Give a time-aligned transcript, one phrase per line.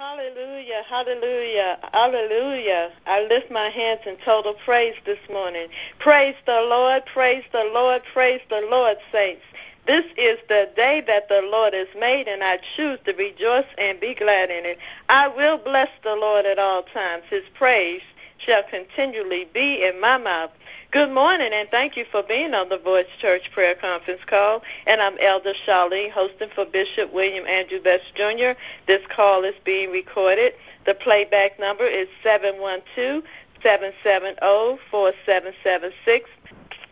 [0.00, 2.90] Hallelujah, hallelujah, hallelujah.
[3.06, 5.68] I lift my hands in total praise this morning.
[5.98, 9.42] Praise the Lord, praise the Lord, praise the Lord, saints.
[9.86, 14.00] This is the day that the Lord has made, and I choose to rejoice and
[14.00, 14.78] be glad in it.
[15.10, 17.24] I will bless the Lord at all times.
[17.28, 18.00] His praise
[18.44, 20.50] shall continually be in my mouth.
[20.92, 24.62] Good morning, and thank you for being on the Voice Church Prayer Conference call.
[24.86, 28.58] And I'm Elder Charlene, hosting for Bishop William Andrew Best Jr.
[28.86, 30.52] This call is being recorded.
[30.86, 33.22] The playback number is 712
[33.62, 36.28] 770 4776.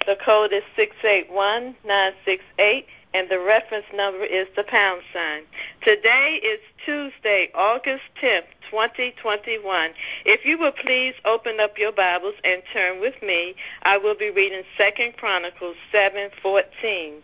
[0.06, 5.42] The code is 681 968 and the reference number is the pound sign.
[5.82, 9.90] Today is Tuesday, August 10th, 2021.
[10.24, 14.30] If you will please open up your Bibles and turn with me, I will be
[14.30, 17.22] reading Second Chronicles 7:14.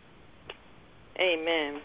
[1.18, 1.80] Amen.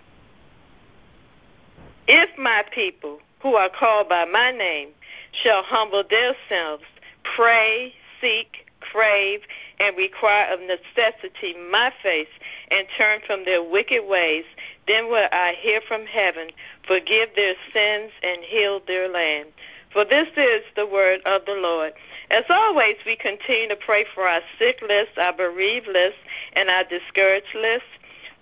[2.07, 4.89] If my people who are called by my name
[5.31, 6.83] shall humble themselves,
[7.23, 9.41] pray, seek, crave,
[9.79, 12.27] and require of necessity my face,
[12.71, 14.45] and turn from their wicked ways,
[14.87, 16.49] then will I hear from heaven,
[16.85, 19.49] forgive their sins, and heal their land.
[19.91, 21.93] For this is the word of the Lord.
[22.29, 26.17] As always, we continue to pray for our sick list, our bereaved list,
[26.53, 27.85] and our discouraged list.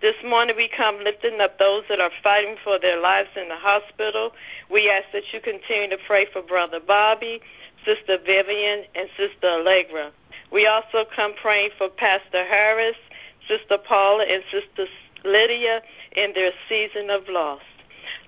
[0.01, 3.55] This morning we come lifting up those that are fighting for their lives in the
[3.55, 4.31] hospital.
[4.69, 7.41] We ask that you continue to pray for Brother Bobby,
[7.85, 10.11] Sister Vivian, and Sister Allegra.
[10.51, 12.95] We also come praying for Pastor Harris,
[13.47, 14.87] Sister Paula, and Sister
[15.23, 15.81] Lydia
[16.15, 17.61] in their season of loss.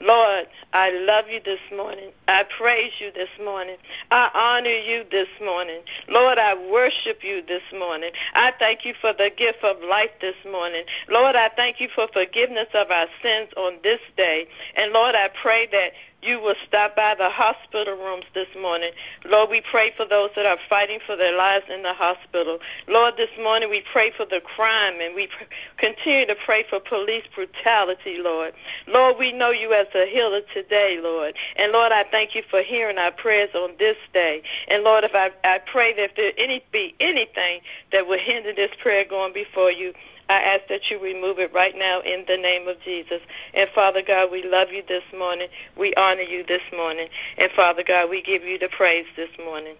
[0.02, 2.11] Lord, I love you this morning.
[2.28, 3.76] I praise you this morning.
[4.11, 5.81] I honor you this morning.
[6.08, 8.11] Lord, I worship you this morning.
[8.33, 10.83] I thank you for the gift of life this morning.
[11.09, 14.48] Lord, I thank you for forgiveness of our sins on this day.
[14.76, 18.92] And Lord, I pray that you will stop by the hospital rooms this morning.
[19.25, 22.59] Lord, we pray for those that are fighting for their lives in the hospital.
[22.88, 25.45] Lord, this morning we pray for the crime and we pr-
[25.77, 28.54] continue to pray for police brutality, Lord.
[28.88, 31.36] Lord, we know you as a healer today, Lord.
[31.55, 34.42] And Lord, I thank you for hearing our prayers on this day.
[34.67, 37.61] And Lord, if I, I pray that if there any, be anything
[37.92, 39.93] that will hinder this prayer going before you,
[40.30, 43.20] I ask that you remove it right now in the name of Jesus.
[43.56, 45.48] And Father God, we love you this morning.
[45.76, 47.10] We honor you this morning.
[47.38, 49.76] And Father God, we give you the praise this morning.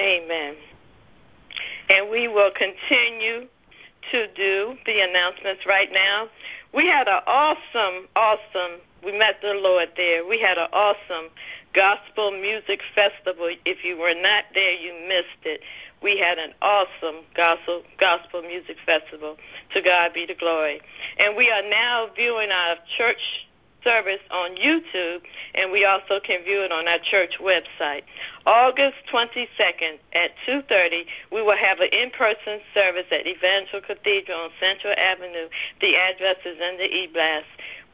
[0.00, 0.56] Amen.
[1.88, 3.46] And we will continue
[4.10, 6.28] to do the announcements right now.
[6.74, 10.26] We had an awesome, awesome, we met the Lord there.
[10.26, 11.30] We had an awesome
[11.72, 13.54] gospel music festival.
[13.64, 15.60] If you were not there, you missed it
[16.02, 19.36] we had an awesome gospel gospel music festival.
[19.74, 20.80] To God be the glory.
[21.18, 23.46] And we are now viewing our church
[23.86, 25.22] service on YouTube,
[25.54, 28.02] and we also can view it on our church website.
[28.44, 34.92] August 22nd at 2:30, we will have an in-person service at Evangel Cathedral on Central
[34.96, 35.48] Avenue.
[35.80, 37.46] The address is in the e-blast.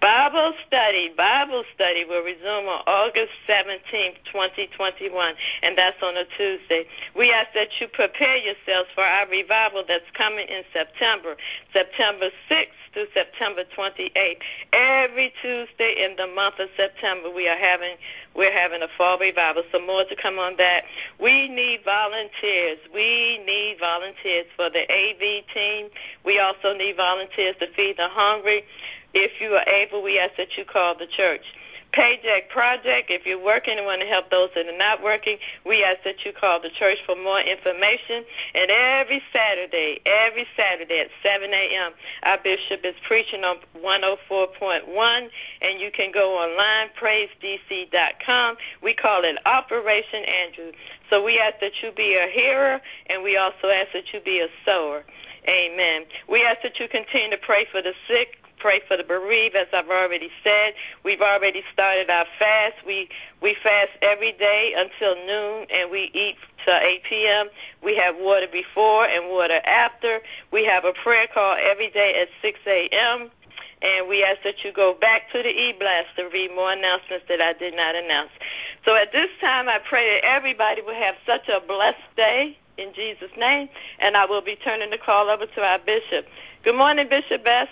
[0.02, 6.84] Bible study, Bible study will resume on August 17th, 2021, and that's on a Tuesday.
[7.14, 11.36] We ask that you prepare yourselves for our revival that's coming in September,
[11.72, 14.38] September 6th through September 28th.
[14.72, 17.94] Every Tuesday in the month of September, we are having
[18.34, 19.62] we're having a fall revival.
[19.70, 20.84] Some more to come on that.
[21.20, 22.78] We need volunteers.
[22.92, 25.90] We need volunteers for the AV team.
[26.24, 28.64] We also need volunteers to feed the hungry.
[29.14, 31.44] If you are able, we ask that you call the church.
[31.92, 35.36] Paycheck Project, if you're working and want to help those that are not working,
[35.66, 38.24] we ask that you call the church for more information.
[38.54, 45.28] And every Saturday, every Saturday at 7 a.m., our bishop is preaching on 104.1,
[45.60, 48.56] and you can go online, praisedc.com.
[48.82, 50.72] We call it Operation Andrew.
[51.10, 54.40] So we ask that you be a hearer, and we also ask that you be
[54.40, 55.04] a sower.
[55.46, 56.04] Amen.
[56.28, 59.66] We ask that you continue to pray for the sick, pray for the bereaved, as
[59.72, 60.74] I've already said.
[61.04, 62.76] We've already started our fast.
[62.86, 63.08] We
[63.42, 67.48] we fast every day until noon, and we eat till 8 p.m.
[67.82, 70.20] We have water before and water after.
[70.52, 73.30] We have a prayer call every day at 6 a.m.
[73.82, 77.40] And we ask that you go back to the e-blast to read more announcements that
[77.40, 78.30] I did not announce.
[78.84, 82.94] So at this time, I pray that everybody will have such a blessed day in
[82.94, 83.68] Jesus' name.
[83.98, 86.28] And I will be turning the call over to our bishop.
[86.62, 87.70] Good morning, Bishop Best.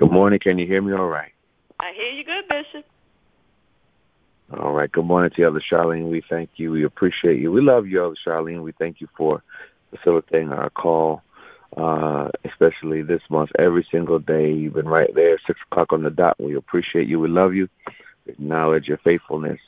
[0.00, 0.40] Good morning.
[0.40, 1.30] Can you hear me all right?
[1.78, 2.86] I hear you good, Bishop.
[4.58, 4.90] All right.
[4.90, 6.10] Good morning to you, Elder Charlene.
[6.10, 6.70] We thank you.
[6.70, 7.52] We appreciate you.
[7.52, 8.62] We love you, Elder Charlene.
[8.62, 9.42] We thank you for
[9.90, 11.22] facilitating our call,
[11.76, 13.50] uh, especially this month.
[13.58, 16.40] Every single day, you've been right there, 6 o'clock on the dot.
[16.40, 17.20] We appreciate you.
[17.20, 17.68] We love you.
[18.24, 19.60] We acknowledge your faithfulness,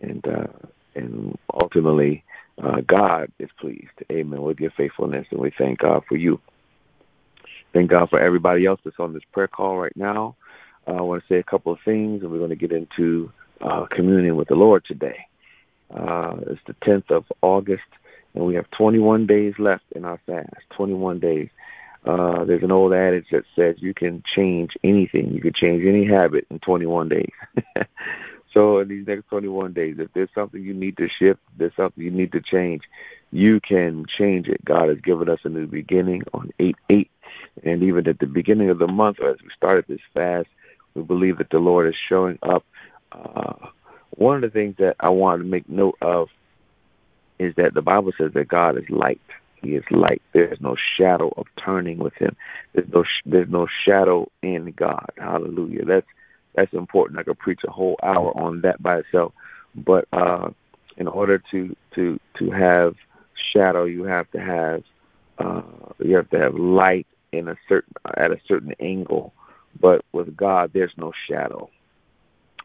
[0.00, 0.46] and uh,
[0.94, 2.24] and ultimately,
[2.62, 3.92] uh, God is pleased.
[4.10, 4.40] Amen.
[4.40, 6.40] With your faithfulness, and we thank God for you.
[7.74, 10.36] Thank God for everybody else that's on this prayer call right now.
[10.86, 13.32] Uh, I want to say a couple of things, and we're going to get into
[13.60, 15.26] uh, communion with the Lord today.
[15.92, 17.82] Uh, it's the 10th of August,
[18.34, 20.54] and we have 21 days left in our fast.
[20.70, 21.48] 21 days.
[22.04, 25.32] Uh, there's an old adage that says you can change anything.
[25.32, 27.32] You can change any habit in 21 days.
[28.52, 32.04] so in these next 21 days, if there's something you need to shift, there's something
[32.04, 32.82] you need to change,
[33.32, 34.64] you can change it.
[34.64, 37.08] God has given us a new beginning on 8-8.
[37.62, 40.48] And even at the beginning of the month, or as we started this fast,
[40.94, 42.64] we believe that the Lord is showing up.
[43.12, 43.68] Uh,
[44.10, 46.28] one of the things that I want to make note of
[47.38, 49.20] is that the Bible says that God is light.
[49.62, 50.22] He is light.
[50.32, 52.36] There's no shadow of turning with him.
[52.72, 55.10] There's no there's no shadow in God.
[55.16, 55.84] Hallelujah.
[55.84, 56.06] That's
[56.54, 57.18] that's important.
[57.18, 59.32] I could preach a whole hour on that by itself.
[59.74, 60.50] But uh,
[60.96, 62.94] in order to to to have
[63.52, 64.82] shadow, you have to have
[65.38, 65.62] uh,
[65.98, 67.06] you have to have light
[67.38, 69.32] in a certain at a certain angle.
[69.80, 71.68] But with God, there's no shadow.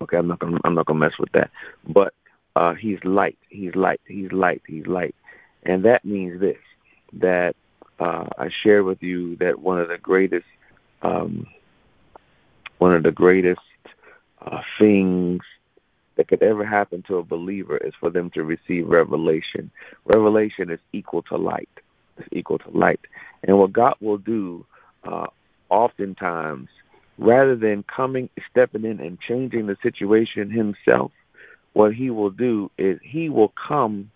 [0.02, 1.52] Okay, I'm not gonna I'm not gonna mess with that.
[1.88, 2.14] But
[2.56, 3.38] uh, He's light.
[3.50, 4.02] He's light.
[4.08, 4.62] He's light.
[4.68, 5.16] He's light.
[5.64, 6.58] And that means this:
[7.14, 7.56] that
[8.00, 10.46] uh, I share with you that one of the greatest,
[11.02, 11.48] um,
[12.78, 13.60] one of the greatest
[14.42, 15.42] uh, things
[16.16, 19.72] that could ever happen to a believer is for them to receive revelation.
[20.06, 21.70] Revelation is equal to light.
[22.20, 23.00] It's equal to light.
[23.44, 24.66] And what God will do,
[25.04, 25.28] uh,
[25.70, 26.70] oftentimes,
[27.18, 31.12] rather than coming, stepping in and changing the situation Himself,
[31.74, 34.12] what He will do is He will come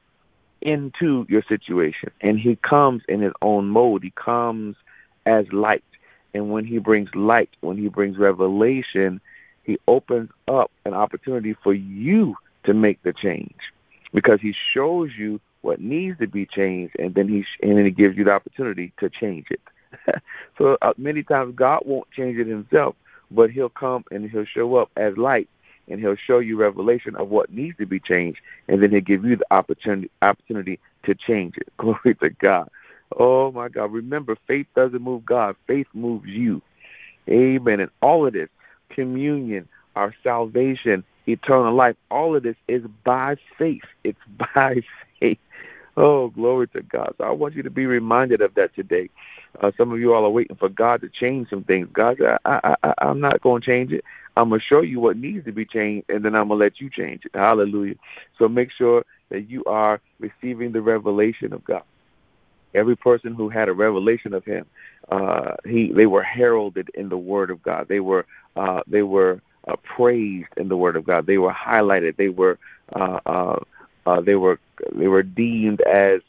[0.64, 2.10] into your situation.
[2.22, 4.04] And he comes in his own mode.
[4.04, 4.76] He comes
[5.26, 5.84] as light.
[6.34, 9.22] And when he brings light, when he brings revelation,
[9.64, 13.56] he opens up an opportunity for you to make the change
[14.14, 17.92] because he shows you what needs to be changed and then he and then he
[17.92, 19.62] gives you the opportunity to change it.
[20.58, 22.96] so uh, many times God won't change it himself,
[23.32, 25.50] but he'll come and he'll show up as light
[25.88, 29.26] and he'll show you revelation of what needs to be changed, and then he'll give
[29.26, 31.68] you the opportunity opportunity to change it.
[31.78, 32.70] Glory to God.
[33.18, 33.92] Oh my God.
[33.92, 36.62] Remember, faith doesn't move God, faith moves you.
[37.30, 37.80] Amen.
[37.80, 38.50] And all of this,
[38.90, 43.84] communion, our salvation, eternal life, all of this is by faith.
[44.04, 44.20] It's
[44.56, 44.86] by faith.
[45.96, 47.14] Oh, glory to God.
[47.18, 49.10] So I want you to be reminded of that today.
[49.62, 51.88] Uh, some of you all are waiting for God to change some things.
[51.94, 54.04] God I, I, I, I'm not going to change it.
[54.36, 56.66] I'm going to show you what needs to be changed, and then I'm going to
[56.66, 57.32] let you change it.
[57.36, 57.96] Hallelujah.
[58.40, 61.84] So make sure that you are receiving the revelation of God.
[62.74, 64.66] Every person who had a revelation of Him,
[65.12, 67.88] uh, he they were heralded in the Word of God.
[67.88, 68.26] They were
[68.56, 71.28] uh, they were uh, praised in the Word of God.
[71.28, 72.18] They were highlighted.
[72.18, 72.58] They were
[72.96, 73.60] uh, uh,
[74.06, 74.60] uh, they were
[74.94, 76.22] they were deemed as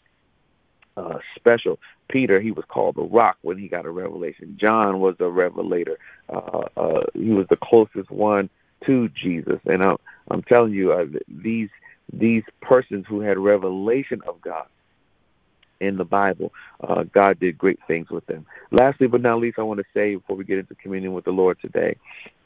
[0.96, 1.78] uh, special.
[2.08, 4.56] Peter, he was called the rock when he got a revelation.
[4.60, 5.98] John was a revelator.
[6.28, 8.50] Uh, uh, he was the closest one
[8.86, 9.60] to Jesus.
[9.64, 9.96] And I'm,
[10.30, 11.70] I'm telling you, uh, these
[12.12, 14.66] these persons who had revelation of God
[15.80, 16.52] in the Bible,
[16.86, 18.46] uh, God did great things with them.
[18.70, 21.32] Lastly, but not least, I want to say before we get into communion with the
[21.32, 21.96] Lord today,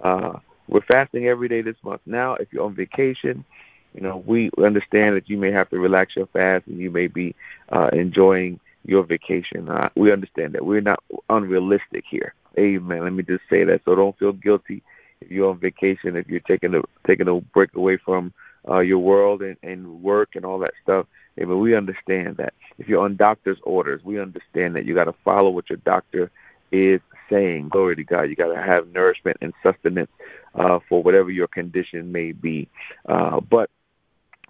[0.01, 0.39] uh,
[0.69, 2.03] we're fasting every day this month.
[2.07, 3.45] Now, if you're on vacation,
[3.95, 7.07] you know we understand that you may have to relax your fast and you may
[7.07, 7.35] be
[7.71, 9.69] uh, enjoying your vacation.
[9.69, 10.65] Uh, we understand that.
[10.65, 12.35] We're not unrealistic here.
[12.59, 13.05] Amen.
[13.05, 13.83] Let me just say that.
[13.85, 14.83] So don't feel guilty
[15.21, 18.33] if you're on vacation, if you're taking a taking a break away from
[18.69, 21.07] uh, your world and, and work and all that stuff.
[21.39, 21.61] Amen.
[21.61, 22.55] We understand that.
[22.79, 26.31] If you're on doctor's orders, we understand that you got to follow what your doctor
[26.73, 27.69] is saying.
[27.69, 28.23] Glory to God.
[28.23, 30.11] You got to have nourishment and sustenance
[30.55, 32.69] uh, for whatever your condition may be.
[33.09, 33.71] Uh, but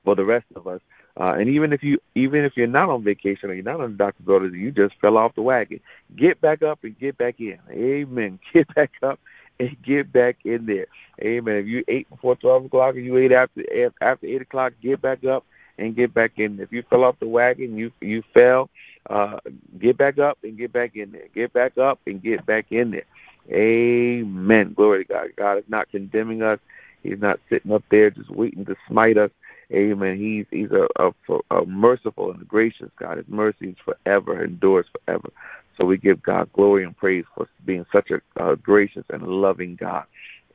[0.09, 0.81] for the rest of us,
[1.21, 3.95] uh, and even if you even if you're not on vacation or you're not on
[3.99, 5.81] doctor's orders, you just fell off the wagon.
[6.17, 7.59] Get back up and get back in.
[7.71, 8.39] Amen.
[8.55, 9.21] Get back up
[9.61, 10.87] and get back in there.
[11.21, 11.57] Amen.
[11.57, 13.63] If you ate before twelve o'clock or you ate after
[14.01, 15.45] after eight o'clock, get back up
[15.77, 16.59] and get back in.
[16.59, 18.71] If you fell off the wagon, you you fell,
[19.11, 19.41] uh,
[19.79, 21.29] get back up and get back in there.
[21.35, 23.05] Get back up and get back in there.
[23.53, 24.73] Amen.
[24.73, 25.29] Glory to God.
[25.37, 26.61] God is not condemning us.
[27.03, 29.31] He's not sitting up there just waiting to smite us.
[29.73, 30.19] Amen.
[30.19, 31.13] He's he's a, a,
[31.51, 33.19] a merciful and gracious God.
[33.19, 35.31] His mercy is forever, endures forever.
[35.79, 39.77] So we give God glory and praise for being such a, a gracious and loving
[39.77, 40.05] God.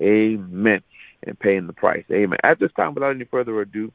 [0.02, 0.82] Amen.
[1.26, 2.04] And paying the price.
[2.12, 2.40] Amen.
[2.44, 3.92] At this time, without any further ado,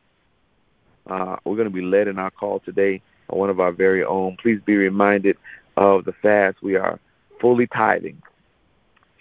[1.07, 4.05] uh, we're going to be led in our call today by one of our very
[4.05, 4.37] own.
[4.41, 5.37] Please be reminded
[5.77, 6.63] of the fast.
[6.63, 6.99] We are
[7.41, 8.23] fully tithing,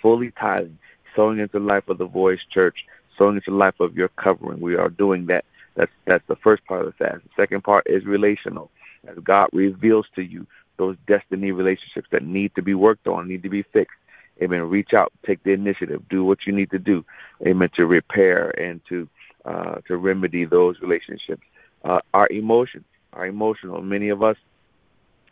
[0.02, 0.78] fully tithing,
[1.16, 2.86] sowing into the life of the Voice Church
[3.18, 4.60] sowing into the life of your covering.
[4.60, 5.46] We are doing that.
[5.78, 7.24] That's that's the first part of the fast.
[7.24, 8.70] The second part is relational.
[9.08, 10.46] As God reveals to you
[10.78, 13.98] those destiny relationships that need to be worked on, need to be fixed.
[14.42, 14.62] Amen.
[14.70, 17.06] Reach out, take the initiative, do what you need to do.
[17.46, 17.70] Amen.
[17.76, 19.08] To repair and to
[19.46, 21.44] uh, to remedy those relationships.
[21.86, 23.82] Uh, our emotions are emotional.
[23.82, 24.36] Many of us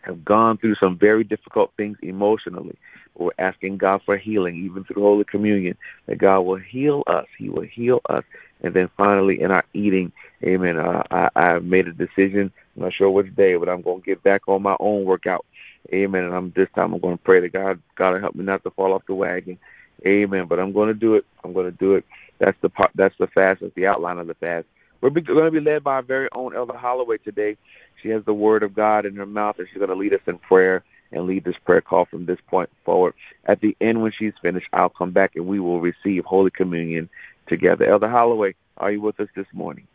[0.01, 2.77] have gone through some very difficult things emotionally.
[3.15, 7.25] We're asking God for healing, even through Holy Communion, that God will heal us.
[7.37, 8.23] He will heal us.
[8.62, 10.12] And then finally, in our eating,
[10.43, 12.51] amen, uh, I, I made a decision.
[12.75, 15.45] I'm not sure which day, but I'm going to get back on my own workout.
[15.93, 16.24] Amen.
[16.24, 17.79] And I'm this time I'm going to pray to God.
[17.95, 19.59] God help me not to fall off the wagon.
[20.05, 20.47] Amen.
[20.47, 21.25] But I'm going to do it.
[21.43, 22.05] I'm going to do it.
[22.39, 22.91] That's the part.
[22.95, 23.62] That's the fast.
[23.62, 24.65] That's the outline of the fast.
[25.01, 27.57] We're going to be led by our very own Elder Holloway today.
[28.01, 30.21] She has the Word of God in her mouth, and she's going to lead us
[30.25, 33.13] in prayer and lead this prayer call from this point forward.
[33.45, 37.09] At the end, when she's finished, I'll come back and we will receive Holy Communion
[37.47, 37.85] together.
[37.85, 39.87] Elder Holloway, are you with us this morning?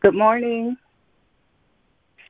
[0.00, 0.76] Good morning.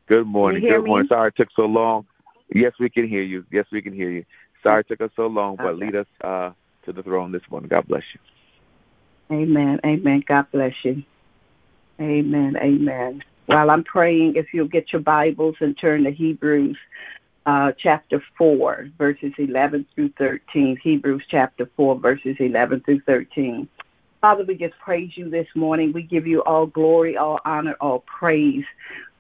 [0.07, 0.63] Good morning.
[0.63, 0.89] Good me?
[0.89, 1.09] morning.
[1.09, 2.07] Sorry it took so long.
[2.55, 3.45] Yes, we can hear you.
[3.51, 4.25] Yes, we can hear you.
[4.63, 5.85] Sorry it took us so long, but okay.
[5.85, 6.53] lead us uh,
[6.85, 7.69] to the throne this morning.
[7.69, 9.37] God bless you.
[9.37, 9.81] Amen.
[9.85, 10.23] Amen.
[10.27, 11.03] God bless you.
[12.01, 12.57] Amen.
[12.57, 13.23] Amen.
[13.47, 16.77] While I'm praying, if you'll get your Bibles and turn to Hebrews
[17.47, 20.79] uh, chapter 4, verses 11 through 13.
[20.83, 23.69] Hebrews chapter 4, verses 11 through 13.
[24.21, 25.93] Father, we just praise you this morning.
[25.93, 28.65] We give you all glory, all honor, all praise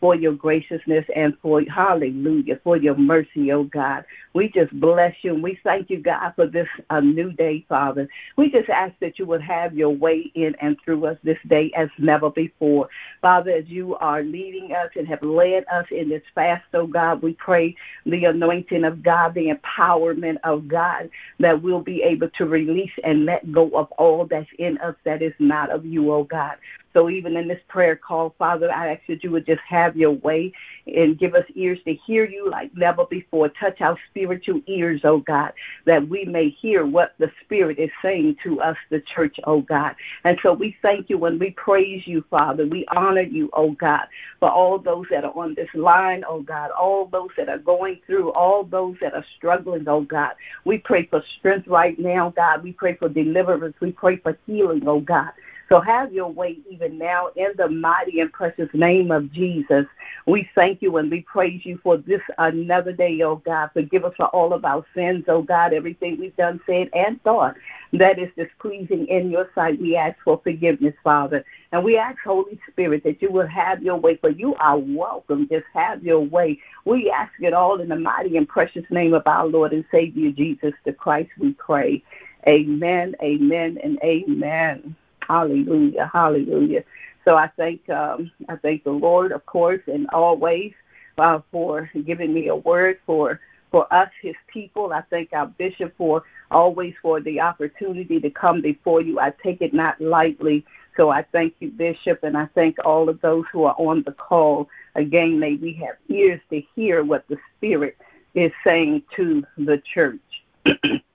[0.00, 4.05] for your graciousness and for hallelujah, for your mercy, oh God.
[4.35, 8.09] We just bless you and we thank you, God, for this a new day, Father.
[8.37, 11.73] We just ask that you would have your way in and through us this day
[11.75, 12.88] as never before.
[13.23, 17.23] Father, as you are leading us and have led us in this fast, oh God,
[17.23, 17.75] we pray
[18.05, 21.09] the anointing of God, the empowerment of God,
[21.41, 25.23] that we'll be able to release and let go of all that's in us that
[25.23, 26.57] is not of you, oh God.
[26.97, 30.12] So even in this prayer call, Father, I ask that you would just have your
[30.12, 30.50] way
[30.87, 33.50] and give us ears to hear you like never before.
[33.50, 35.53] Touch our spiritual ears, oh God,
[35.85, 39.95] that we may hear what the Spirit is saying to us, the church, oh God.
[40.25, 42.67] And so we thank you when we praise you, Father.
[42.67, 44.07] We honor you, oh God,
[44.41, 48.00] for all those that are on this line, oh God, all those that are going
[48.07, 50.33] through, all those that are struggling, oh God.
[50.65, 52.62] We pray for strength right now, God.
[52.62, 53.76] We pray for deliverance.
[53.83, 55.33] We pray for healing, oh God.
[55.69, 59.85] So have your way even now in the mighty and precious name of Jesus.
[60.27, 63.71] We thank you and we praise you for this another day, oh God.
[63.73, 67.57] Forgive us for all of our sins, oh God, everything we've done, said, and thought
[67.95, 69.81] that is displeasing in your sight.
[69.81, 71.45] We ask for forgiveness, Father.
[71.73, 75.49] And we ask, Holy Spirit, that you will have your way, for you are welcome.
[75.49, 76.59] Just have your way.
[76.85, 80.31] We ask it all in the mighty and precious name of our Lord and Savior
[80.31, 82.03] Jesus the Christ, we pray.
[82.47, 84.95] Amen, amen, and amen.
[85.26, 86.11] Hallelujah.
[86.12, 86.85] Hallelujah.
[87.25, 90.73] So I thank um, I thank the Lord, of course, and always
[91.18, 93.40] uh, for giving me a word for
[93.71, 94.92] for us, His people.
[94.92, 99.18] I thank our bishop for always for the opportunity to come before you.
[99.18, 100.64] I take it not lightly.
[100.97, 104.12] So I thank you, Bishop, and I thank all of those who are on the
[104.12, 104.68] call.
[104.95, 107.99] Again, may we have ears to hear what the Spirit
[108.35, 110.21] is saying to the church.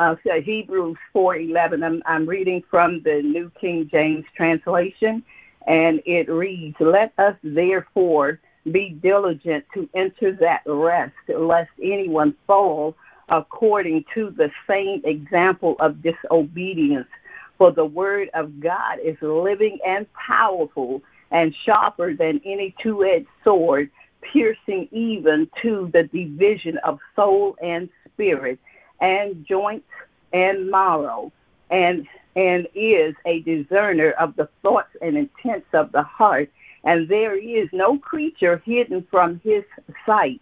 [0.00, 1.84] uh, so Hebrews 4:11.
[1.84, 5.22] I'm, I'm reading from the New King James translation,
[5.66, 8.40] and it reads, "Let us therefore
[8.72, 12.96] be diligent to enter that rest, lest anyone fall
[13.28, 17.08] according to the same example of disobedience.
[17.58, 23.90] For the word of God is living and powerful, and sharper than any two-edged sword."
[24.22, 28.58] Piercing even to the division of soul and spirit,
[29.00, 29.88] and joints
[30.32, 31.32] and marrow,
[31.70, 36.50] and and is a discerner of the thoughts and intents of the heart.
[36.84, 39.64] And there is no creature hidden from his
[40.06, 40.40] sight,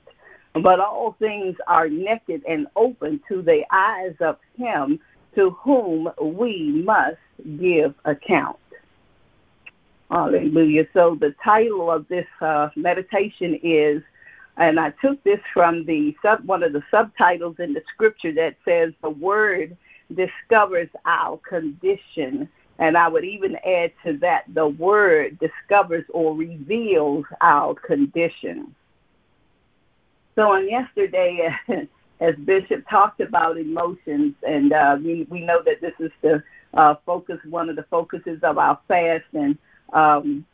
[0.53, 5.01] but all things are naked and open to the eyes of him
[5.35, 7.17] to whom we must
[7.59, 8.59] give account.
[10.11, 10.87] Hallelujah.
[10.95, 14.03] So the title of this uh, meditation is
[14.59, 18.57] and I took this from the sub, one of the subtitles in the scripture that
[18.65, 19.77] says the word
[20.15, 22.49] discovers our condition.
[22.81, 28.75] And I would even add to that the word discovers or reveals our condition.
[30.35, 31.55] So on yesterday,
[32.21, 36.43] as Bishop talked about emotions, and uh, we, we know that this is the
[36.75, 39.57] uh, focus, one of the focuses of our fast, and
[39.93, 40.45] um,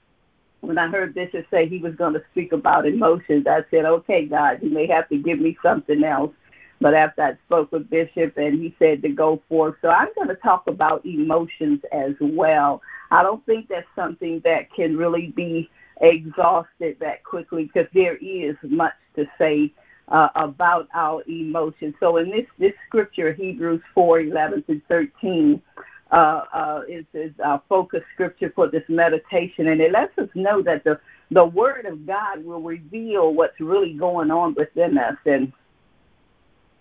[0.67, 4.27] when I heard Bishop say he was going to speak about emotions, I said, okay,
[4.27, 6.33] God, you may have to give me something else.
[6.81, 10.29] But after I spoke with Bishop and he said to go forth, so I'm going
[10.29, 12.83] to talk about emotions as well.
[13.11, 18.57] I don't think that's something that can really be exhausted that quickly because there is
[18.65, 19.73] much to say
[20.09, 21.95] uh, about our emotions.
[22.01, 25.63] So in this this scripture, Hebrews four eleven through thirteen,
[26.11, 30.63] uh, uh, is is our focus scripture for this meditation, and it lets us know
[30.63, 35.53] that the the Word of God will reveal what's really going on within us, and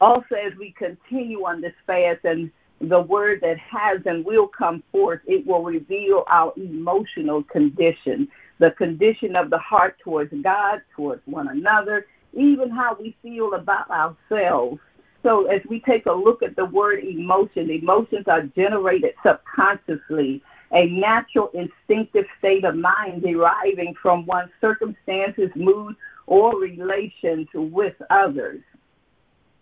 [0.01, 2.51] also as we continue on this fast and
[2.81, 8.27] the word that has and will come forth, it will reveal our emotional condition,
[8.59, 13.89] the condition of the heart towards God, towards one another, even how we feel about
[13.89, 14.79] ourselves.
[15.23, 20.87] So, as we take a look at the word emotion, emotions are generated subconsciously, a
[20.87, 25.95] natural instinctive state of mind deriving from one's circumstances, mood,
[26.27, 28.61] or relations with others.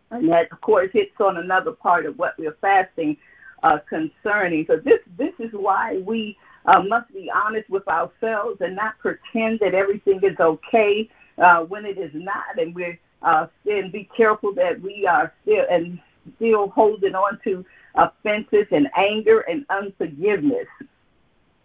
[0.09, 3.17] And that, of course, hits on another part of what we're fasting
[3.61, 4.65] uh, concerning.
[4.65, 9.59] So, this, this is why we uh, must be honest with ourselves and not pretend
[9.59, 14.53] that everything is okay uh, when it is not, and we're uh, and be careful
[14.53, 15.99] that we are still and
[16.35, 20.67] still holding on to offenses and anger and unforgiveness.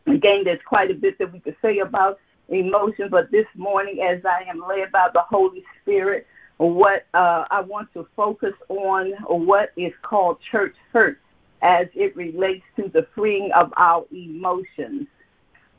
[0.07, 4.25] Again, there's quite a bit that we could say about emotion, but this morning, as
[4.25, 6.27] I am led by the Holy Spirit,
[6.59, 11.19] what uh, I want to focus on what is called church hurt
[11.63, 15.07] as it relates to the freeing of our emotions.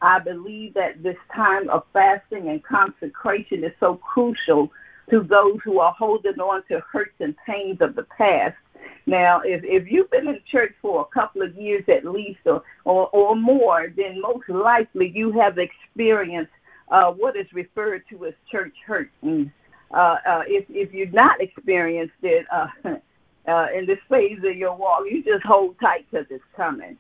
[0.02, 4.72] I believe that this time of fasting and consecration is so crucial
[5.10, 8.56] to those who are holding on to hurts and pains of the past.
[9.06, 12.62] Now, if, if you've been in church for a couple of years at least or,
[12.84, 16.52] or, or more, then most likely you have experienced
[16.90, 19.10] uh, what is referred to as church hurt.
[19.22, 19.52] And,
[19.92, 22.68] uh, uh, if, if you've not experienced it uh,
[23.48, 26.98] uh, in this phase of your walk, you just hold tight because it's coming.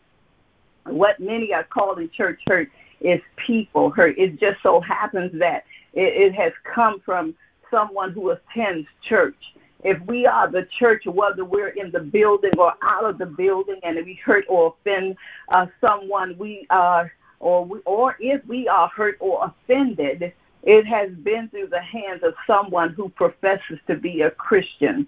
[0.85, 2.69] What many are calling church hurt
[3.01, 4.17] is people hurt.
[4.17, 7.35] It just so happens that it, it has come from
[7.71, 9.35] someone who attends church.
[9.83, 13.79] If we are the church, whether we're in the building or out of the building,
[13.83, 15.15] and if we hurt or offend
[15.49, 21.11] uh, someone, we are, or we, or if we are hurt or offended, it has
[21.11, 25.07] been through the hands of someone who professes to be a Christian.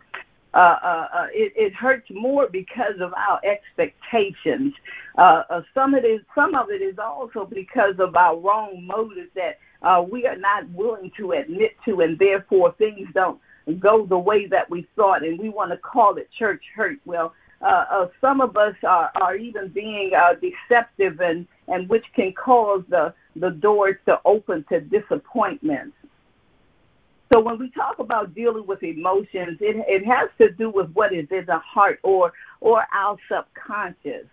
[0.54, 4.74] Uh, uh, uh, it, it hurts more because of our expectations.
[5.17, 8.84] Uh, uh, some of it is some of it is also because of our wrong
[8.84, 13.39] motives that uh, we are not willing to admit to, and therefore things don't
[13.80, 17.00] go the way that we thought, and we want to call it church hurt.
[17.06, 22.06] Well, uh, uh, some of us are, are even being uh, deceptive, and, and which
[22.15, 25.96] can cause the, the doors to open to disappointments.
[27.32, 31.13] So when we talk about dealing with emotions, it, it has to do with what
[31.13, 34.26] is in the heart or or our subconscious,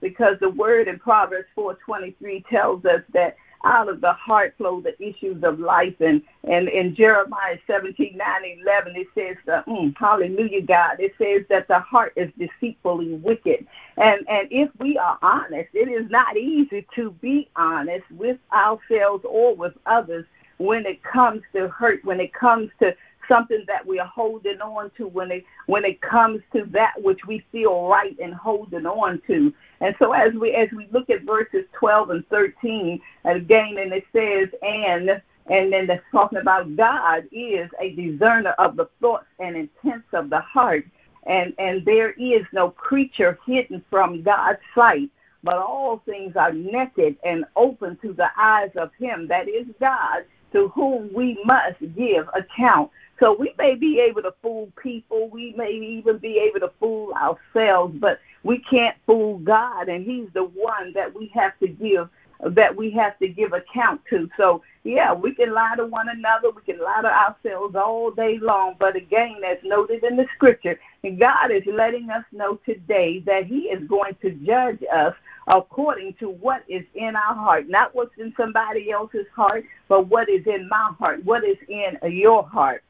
[0.00, 5.00] because the word in Proverbs 4:23 tells us that out of the heart flow the
[5.02, 10.62] issues of life, and and in Jeremiah 17 9 11 it says, the, mm, Hallelujah,
[10.62, 15.70] God, it says that the heart is deceitfully wicked, and and if we are honest,
[15.74, 20.26] it is not easy to be honest with ourselves or with others
[20.58, 22.94] when it comes to hurt, when it comes to
[23.28, 27.20] something that we are holding on to when it when it comes to that which
[27.26, 29.52] we feel right and holding on to.
[29.80, 34.04] And so as we as we look at verses 12 and 13 again, and it
[34.12, 39.56] says and and then that's talking about God is a discerner of the thoughts and
[39.56, 40.86] intents of the heart.
[41.26, 45.10] And and there is no creature hidden from God's sight,
[45.42, 50.24] but all things are naked and open to the eyes of him that is God
[50.52, 52.90] to whom we must give account.
[53.22, 57.14] So we may be able to fool people, we may even be able to fool
[57.14, 62.08] ourselves, but we can't fool God, and He's the one that we have to give
[62.44, 64.28] that we have to give account to.
[64.36, 68.40] So yeah, we can lie to one another, we can lie to ourselves all day
[68.42, 70.80] long, but again, as noted in the scripture,
[71.16, 75.14] God is letting us know today that He is going to judge us
[75.46, 80.28] according to what is in our heart, not what's in somebody else's heart, but what
[80.28, 82.82] is in my heart, what is in your heart.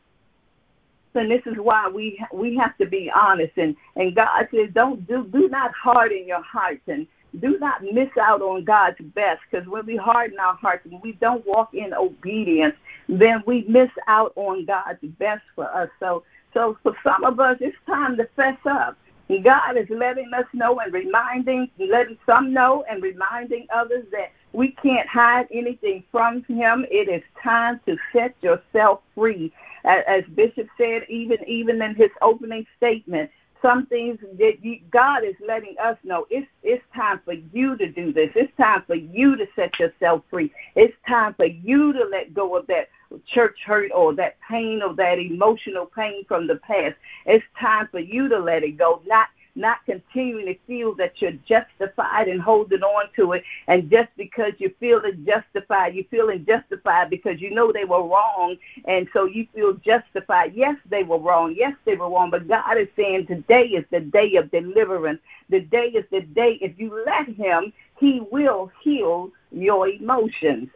[1.14, 3.53] And this is why we we have to be honest.
[3.57, 7.07] And and God says, don't do do not harden your hearts and
[7.40, 9.40] do not miss out on God's best.
[9.51, 12.75] Because when we harden our hearts and we don't walk in obedience,
[13.09, 15.88] then we miss out on God's best for us.
[16.01, 18.98] So so for some of us, it's time to fess up.
[19.29, 24.33] And God is letting us know and reminding, letting some know and reminding others that
[24.52, 26.86] We can't hide anything from him.
[26.90, 29.52] It is time to set yourself free.
[29.84, 33.30] As Bishop said, even even in his opening statement,
[33.62, 37.88] some things that you, God is letting us know it's it's time for you to
[37.88, 38.30] do this.
[38.34, 40.52] It's time for you to set yourself free.
[40.74, 42.90] It's time for you to let go of that
[43.26, 46.96] church hurt or that pain or that emotional pain from the past.
[47.26, 51.32] It's time for you to let it go, not not continuing to feel that you're
[51.46, 53.44] justified and holding on to it.
[53.66, 58.02] And just because you feel it justified, you feeling justified because you know they were
[58.02, 58.56] wrong.
[58.86, 60.54] And so you feel justified.
[60.54, 61.54] Yes, they were wrong.
[61.56, 62.30] Yes, they were wrong.
[62.30, 65.20] But God is saying today is the day of deliverance.
[65.50, 66.58] The day is the day.
[66.60, 70.68] If you let Him, He will heal your emotions.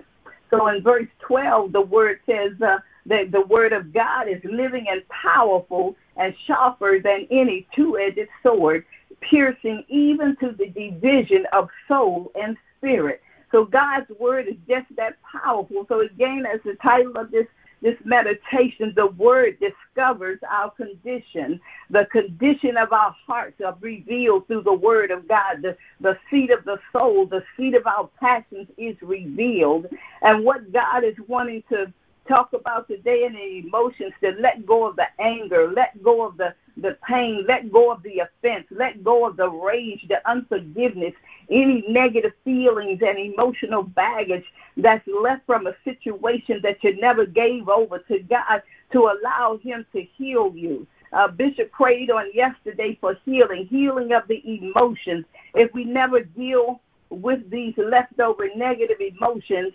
[0.51, 4.87] So in verse 12, the word says uh, that the word of God is living
[4.89, 8.85] and powerful and sharper than any two edged sword,
[9.21, 13.23] piercing even to the division of soul and spirit.
[13.53, 15.87] So God's word is just that powerful.
[15.89, 17.47] So again, as the title of this
[17.83, 21.61] this meditation, the word discovers our condition.
[21.91, 25.63] The condition of our hearts are revealed through the word of God.
[25.63, 29.87] The, the seat of the soul, the seat of our passions is revealed.
[30.23, 31.93] And what God is wanting to
[32.29, 36.37] talk about today and the emotions to let go of the anger, let go of
[36.37, 41.15] the, the pain, let go of the offense, let go of the rage, the unforgiveness,
[41.51, 44.45] any negative feelings and emotional baggage
[44.77, 48.63] that's left from a situation that you never gave over to God
[48.93, 50.87] to allow Him to heal you.
[51.13, 55.25] Uh, Bishop prayed on yesterday for healing, healing of the emotions.
[55.55, 59.73] If we never deal with these leftover negative emotions,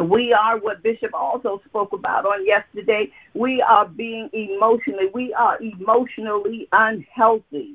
[0.00, 3.10] we are what Bishop also spoke about on yesterday.
[3.34, 7.74] We are being emotionally, we are emotionally unhealthy.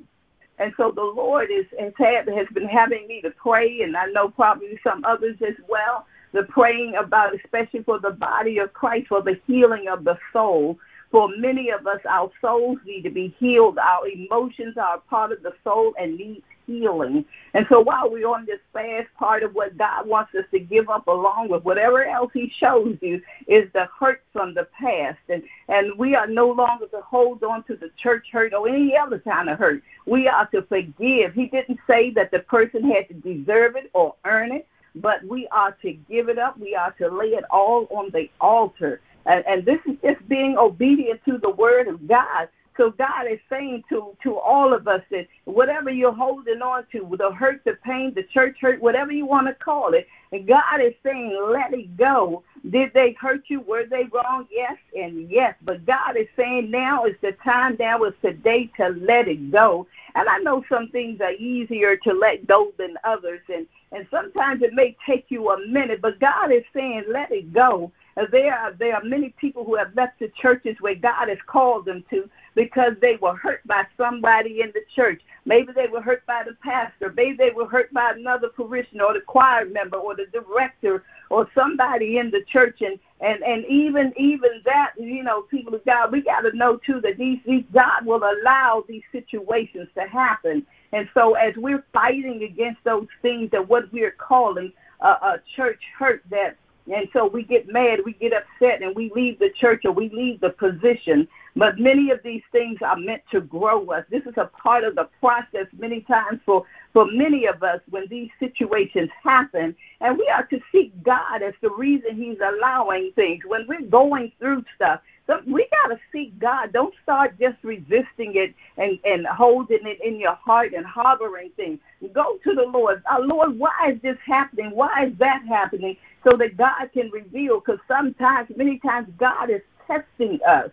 [0.60, 4.08] And so the Lord is, has had has been having me to pray, and I
[4.08, 6.08] know probably some others as well.
[6.32, 10.80] The praying about, especially for the body of Christ, for the healing of the soul.
[11.12, 13.78] For many of us, our souls need to be healed.
[13.78, 17.26] Our emotions are part of the soul and need healing.
[17.54, 20.90] And so while we're on this fast, part of what God wants us to give
[20.90, 25.18] up along with whatever else He shows you is the hurt from the past.
[25.30, 28.96] And, and we are no longer to hold on to the church hurt or any
[28.96, 29.82] other kind of hurt.
[30.06, 31.34] We are to forgive.
[31.34, 35.48] He didn't say that the person had to deserve it or earn it, but we
[35.48, 36.60] are to give it up.
[36.60, 39.02] We are to lay it all on the altar.
[39.28, 43.40] And, and this is just being obedient to the word of God so God is
[43.50, 47.74] saying to, to all of us that whatever you're holding on to, the hurt, the
[47.84, 51.74] pain, the church hurt, whatever you want to call it, and God is saying, let
[51.74, 52.44] it go.
[52.70, 53.62] Did they hurt you?
[53.62, 54.48] Were they wrong?
[54.52, 55.56] Yes and yes.
[55.64, 59.88] But God is saying now is the time, now is today to let it go.
[60.14, 64.62] And I know some things are easier to let go than others, and, and sometimes
[64.62, 67.92] it may take you a minute, but God is saying, let it go.
[68.32, 71.86] There are, there are many people who have left the churches where God has called
[71.86, 75.22] them to because they were hurt by somebody in the church.
[75.46, 77.14] Maybe they were hurt by the pastor.
[77.16, 81.48] Maybe they were hurt by another parishioner or the choir member or the director or
[81.54, 82.82] somebody in the church.
[82.82, 86.78] And, and, and even even that, you know, people of God, we got to know
[86.78, 90.66] too that these, these God will allow these situations to happen.
[90.92, 95.82] And so as we're fighting against those things that what we're calling a, a church
[95.98, 96.58] hurt that
[96.94, 100.10] and so we get mad, we get upset, and we leave the church or we
[100.10, 101.28] leave the position.
[101.56, 104.06] But many of these things are meant to grow us.
[104.10, 106.66] This is a part of the process many times for,
[106.98, 109.76] for many of us when these situations happen.
[110.02, 113.44] And we are to seek God as the reason He's allowing things.
[113.46, 116.74] When we're going through stuff, so we got to seek God.
[116.74, 121.78] Don't start just resisting it and, and holding it in your heart and harboring things.
[122.14, 123.04] Go to the Lord.
[123.12, 124.72] Uh, Lord, why is this happening?
[124.72, 125.98] Why is that happening?
[126.28, 127.60] So that God can reveal.
[127.60, 130.72] Because sometimes, many times, God is testing us.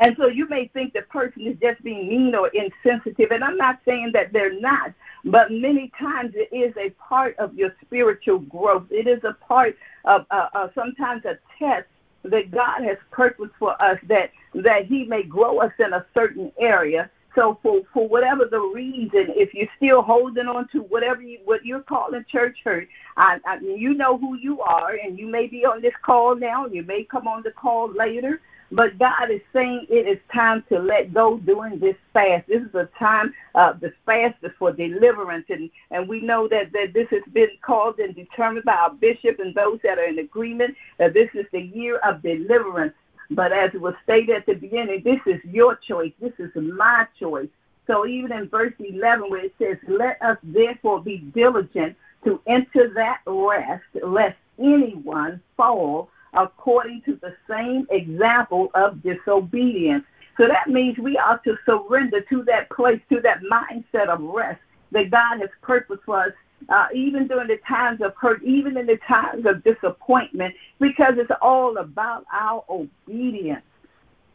[0.00, 3.30] And so you may think the person is just being mean or insensitive.
[3.30, 4.92] And I'm not saying that they're not,
[5.24, 8.86] but many times it is a part of your spiritual growth.
[8.90, 11.86] It is a part of uh, uh, sometimes a test
[12.24, 16.50] that God has purposed for us that that He may grow us in a certain
[16.58, 17.10] area.
[17.34, 21.64] So for for whatever the reason, if you're still holding on to whatever you, what
[21.64, 25.64] you're calling church hurt, I, I you know who you are, and you may be
[25.64, 28.40] on this call now, and you may come on the call later.
[28.72, 32.46] But God is saying it is time to let go during this fast.
[32.48, 35.46] This is a time, uh, this fast is for deliverance.
[35.48, 39.38] And, and we know that, that this has been called and determined by our bishop
[39.38, 42.94] and those that are in agreement that this is the year of deliverance.
[43.30, 46.12] But as it was stated at the beginning, this is your choice.
[46.20, 47.48] This is my choice.
[47.86, 52.92] So even in verse 11, where it says, Let us therefore be diligent to enter
[52.94, 60.04] that rest, lest anyone fall according to the same example of disobedience.
[60.36, 64.60] So that means we are to surrender to that place, to that mindset of rest
[64.90, 66.32] that God has purposed for us,
[66.68, 71.30] uh, even during the times of hurt, even in the times of disappointment, because it's
[71.40, 73.62] all about our obedience.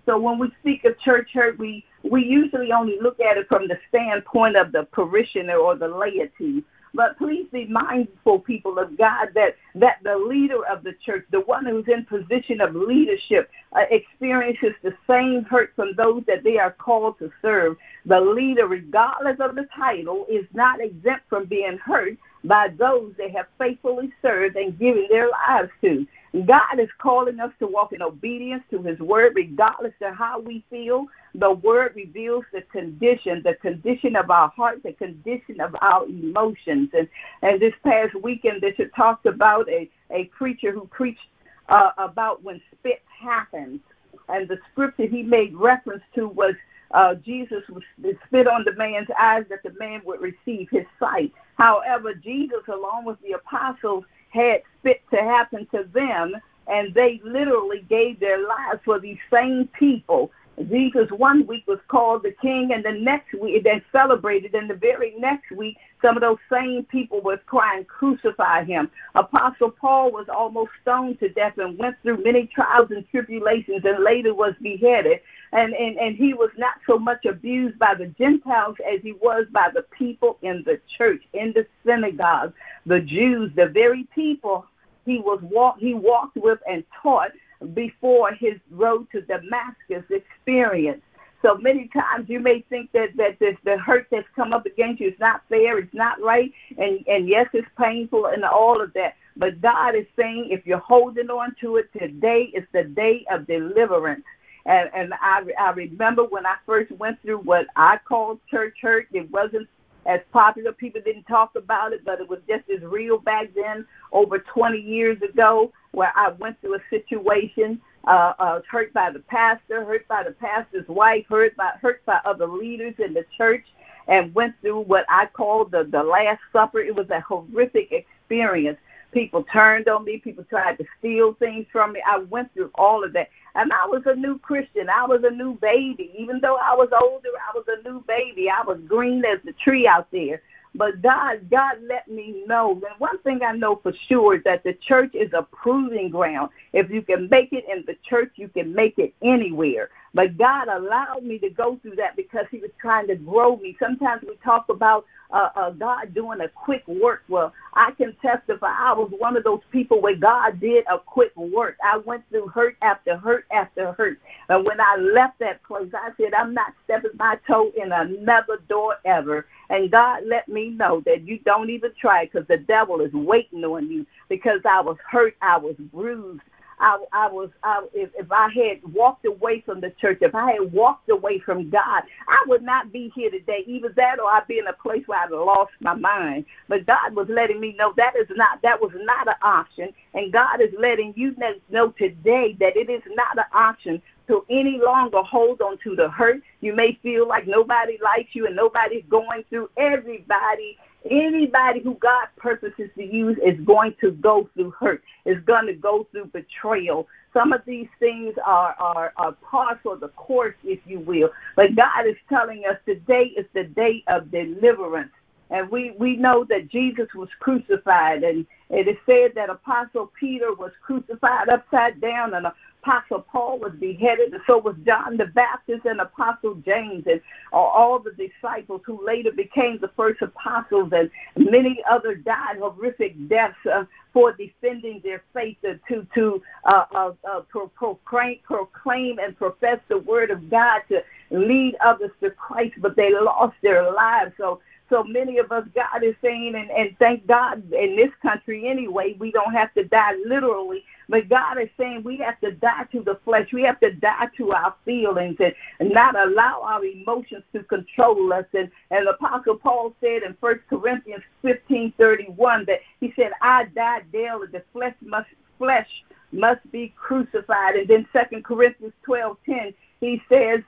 [0.05, 3.67] So when we speak of church hurt, we, we usually only look at it from
[3.67, 6.63] the standpoint of the parishioner or the laity.
[6.93, 11.41] But please be mindful, people of God, that, that the leader of the church, the
[11.41, 16.58] one who's in position of leadership, uh, experiences the same hurt from those that they
[16.58, 17.78] are called to serve.
[18.06, 23.30] The leader, regardless of the title, is not exempt from being hurt by those they
[23.32, 26.08] have faithfully served and given their lives to.
[26.45, 30.63] God is calling us to walk in obedience to His word, regardless of how we
[30.69, 31.08] feel.
[31.35, 36.89] The word reveals the condition, the condition of our heart, the condition of our emotions.
[36.93, 37.07] And,
[37.41, 41.27] and this past weekend, Bishop talked about a, a preacher who preached
[41.69, 43.79] uh, about when spit happens.
[44.27, 46.55] And the scripture he made reference to was
[46.91, 47.83] uh, Jesus was
[48.25, 51.31] spit on the man's eyes that the man would receive his sight.
[51.57, 56.35] However, Jesus, along with the apostles, had spit to happen to them,
[56.67, 60.31] and they literally gave their lives for these same people.
[60.65, 64.56] Jesus one week was called the king, and the next week they celebrated.
[64.56, 69.72] And the very next week, some of those same people were crying, "Crucify him!" Apostle
[69.72, 74.34] Paul was almost stoned to death and went through many trials and tribulations, and later
[74.34, 75.22] was beheaded.
[75.52, 79.45] And and and he was not so much abused by the Gentiles as he was
[79.52, 82.54] by the people in the church, in the synagogue,
[82.86, 84.65] the Jews, the very people
[85.06, 87.32] he was walk he walked with and taught
[87.74, 91.02] before his road to Damascus experience.
[91.41, 95.08] So many times you may think that that the hurt that's come up against you
[95.10, 99.15] is not fair, it's not right, and and yes, it's painful and all of that.
[99.38, 103.48] But God is saying, if you're holding on to it, today is the day of
[103.48, 104.24] deliverance.
[104.65, 109.08] And and I I remember when I first went through what I called church hurt.
[109.13, 109.69] It wasn't
[110.10, 110.72] as popular.
[110.72, 114.80] People didn't talk about it, but it was just as real back then, over 20
[114.80, 120.08] years ago, where I went through a situation, uh, uh, hurt by the pastor, hurt
[120.08, 123.65] by the pastor's wife, hurt by hurt by other leaders in the church,
[124.08, 126.80] and went through what I call the the Last Supper.
[126.80, 128.80] It was a horrific experience.
[129.12, 130.17] People turned on me.
[130.17, 132.02] People tried to steal things from me.
[132.06, 133.30] I went through all of that.
[133.55, 134.89] And I was a new Christian.
[134.89, 136.12] I was a new baby.
[136.17, 138.49] Even though I was older, I was a new baby.
[138.49, 140.41] I was green as the tree out there.
[140.75, 142.73] But God, God let me know.
[142.73, 146.51] And one thing I know for sure is that the church is a proving ground.
[146.73, 149.89] If you can make it in the church, you can make it anywhere.
[150.13, 153.75] But God allowed me to go through that because He was trying to grow me.
[153.79, 157.23] Sometimes we talk about uh, uh, God doing a quick work.
[157.27, 158.73] Well, I can testify.
[158.77, 161.77] I was one of those people where God did a quick work.
[161.84, 164.19] I went through hurt after hurt after hurt.
[164.49, 168.58] And when I left that place, I said, I'm not stepping my toe in another
[168.67, 169.45] door ever.
[169.69, 173.63] And God let me know that you don't even try because the devil is waiting
[173.63, 176.41] on you because I was hurt, I was bruised,
[176.79, 180.53] I, I was, I, if, if I had walked away from the church, if I
[180.53, 183.63] had walked away from God, I would not be here today.
[183.67, 186.45] Either that or I'd be in a place where I'd lost my mind.
[186.67, 189.89] But God was letting me know that is not, that was not an option.
[190.13, 191.36] And God is letting you
[191.69, 196.09] know today that it is not an option to any longer hold on to the
[196.09, 196.41] hurt.
[196.61, 199.69] You may feel like nobody likes you and nobody's going through.
[199.75, 200.77] Everybody
[201.09, 205.73] Anybody who God purposes to use is going to go through hurt, is going to
[205.73, 207.07] go through betrayal.
[207.33, 211.29] Some of these things are, are, are part of the course, if you will.
[211.55, 215.11] But God is telling us today is the day of deliverance.
[215.51, 220.53] And we, we know that Jesus was crucified, and it is said that Apostle Peter
[220.53, 222.45] was crucified upside down, and
[222.81, 227.99] Apostle Paul was beheaded, and so was John the Baptist and Apostle James, and all
[227.99, 233.83] the disciples who later became the first apostles, and many others died horrific deaths uh,
[234.13, 237.41] for defending their faith to to uh, uh, uh,
[237.77, 243.11] proclaim, proclaim and profess the word of God to lead others to Christ, but they
[243.11, 244.31] lost their lives.
[244.37, 248.67] So so many of us, God is saying, and, and thank God in this country
[248.67, 252.86] anyway, we don't have to die literally, but God is saying we have to die
[252.91, 253.52] to the flesh.
[253.52, 255.54] We have to die to our feelings and,
[255.91, 258.45] not allow our emotions to control us.
[258.54, 263.65] And, and the Apostle Paul said in 1 Corinthians 15 31 that he said, I
[263.75, 264.47] die daily.
[264.52, 265.88] The flesh must, flesh
[266.32, 267.75] must be crucified.
[267.75, 270.62] And then 2 Corinthians 12 10, he says,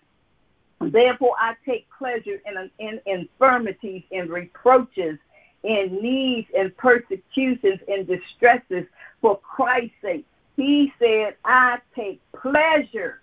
[0.89, 5.17] Therefore, I take pleasure in, in infirmities, in reproaches,
[5.63, 8.86] in needs, in persecutions, in distresses
[9.22, 10.26] for Christ's sake.
[10.56, 13.22] He said, I take pleasure.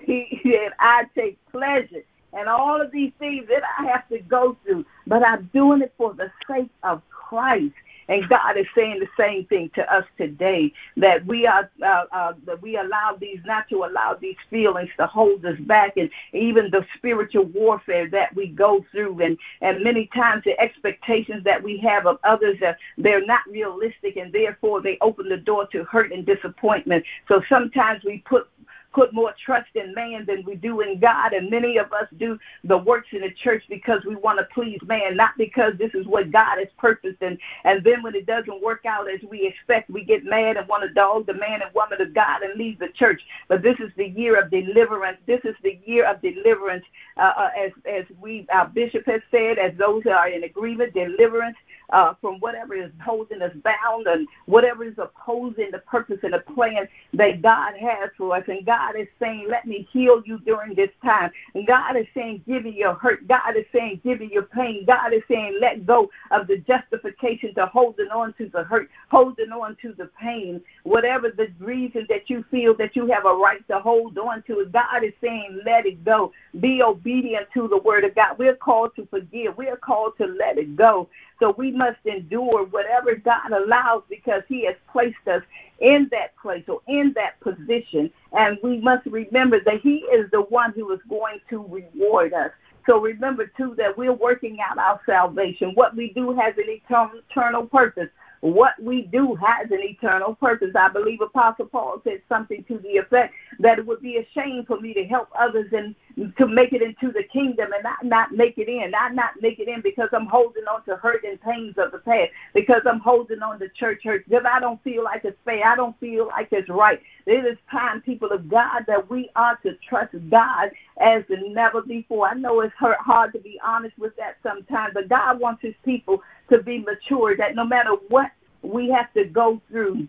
[0.00, 2.02] He said, I take pleasure.
[2.32, 5.92] And all of these things that I have to go through, but I'm doing it
[5.96, 7.74] for the sake of Christ.
[8.12, 12.34] And God is saying the same thing to us today that we are uh, uh,
[12.44, 16.70] that we allow these not to allow these feelings to hold us back, and even
[16.70, 21.78] the spiritual warfare that we go through, and and many times the expectations that we
[21.78, 26.12] have of others are they're not realistic, and therefore they open the door to hurt
[26.12, 27.02] and disappointment.
[27.28, 28.46] So sometimes we put
[28.92, 31.32] put more trust in man than we do in God.
[31.32, 34.78] And many of us do the works in the church because we want to please
[34.86, 37.22] man, not because this is what God has purposed.
[37.22, 40.68] And, and then when it doesn't work out as we expect, we get mad and
[40.68, 43.20] want to dog the man and woman of God and leave the church.
[43.48, 45.18] But this is the year of deliverance.
[45.26, 46.84] This is the year of deliverance,
[47.16, 50.94] uh, uh, as as we our bishop has said, as those who are in agreement,
[50.94, 51.56] deliverance
[51.92, 56.40] uh, from whatever is holding us bound and whatever is opposing the purpose and the
[56.40, 58.44] plan that God has for us.
[58.48, 61.30] And God is saying, Let me heal you during this time.
[61.54, 63.28] And God is saying, Give you your hurt.
[63.28, 64.84] God is saying, Give you your pain.
[64.86, 69.52] God is saying, Let go of the justification to holding on to the hurt, holding
[69.52, 70.60] on to the pain.
[70.84, 74.66] Whatever the reason that you feel that you have a right to hold on to
[74.72, 76.32] God is saying, Let it go.
[76.60, 78.38] Be obedient to the word of God.
[78.38, 81.08] We're called to forgive, we are called to let it go.
[81.42, 85.42] So we must endure whatever God allows because He has placed us
[85.80, 88.12] in that place or in that position.
[88.30, 92.52] And we must remember that He is the one who is going to reward us.
[92.86, 95.72] So remember, too, that we're working out our salvation.
[95.74, 98.08] What we do has an eternal purpose.
[98.40, 100.70] What we do has an eternal purpose.
[100.76, 104.64] I believe Apostle Paul said something to the effect that it would be a shame
[104.64, 105.96] for me to help others and
[106.36, 108.90] to make it into the kingdom and not, not make it in.
[108.90, 111.98] Not not make it in because I'm holding on to hurt and pains of the
[111.98, 115.66] past, because I'm holding on to church hurt, because I don't feel like it's fair.
[115.66, 117.00] I don't feel like it's right.
[117.26, 120.70] It is time, people of God, that we are to trust God
[121.00, 122.28] as never before.
[122.28, 125.74] I know it's hurt, hard to be honest with that sometimes, but God wants his
[125.84, 128.30] people to be mature, that no matter what
[128.62, 130.08] we have to go through,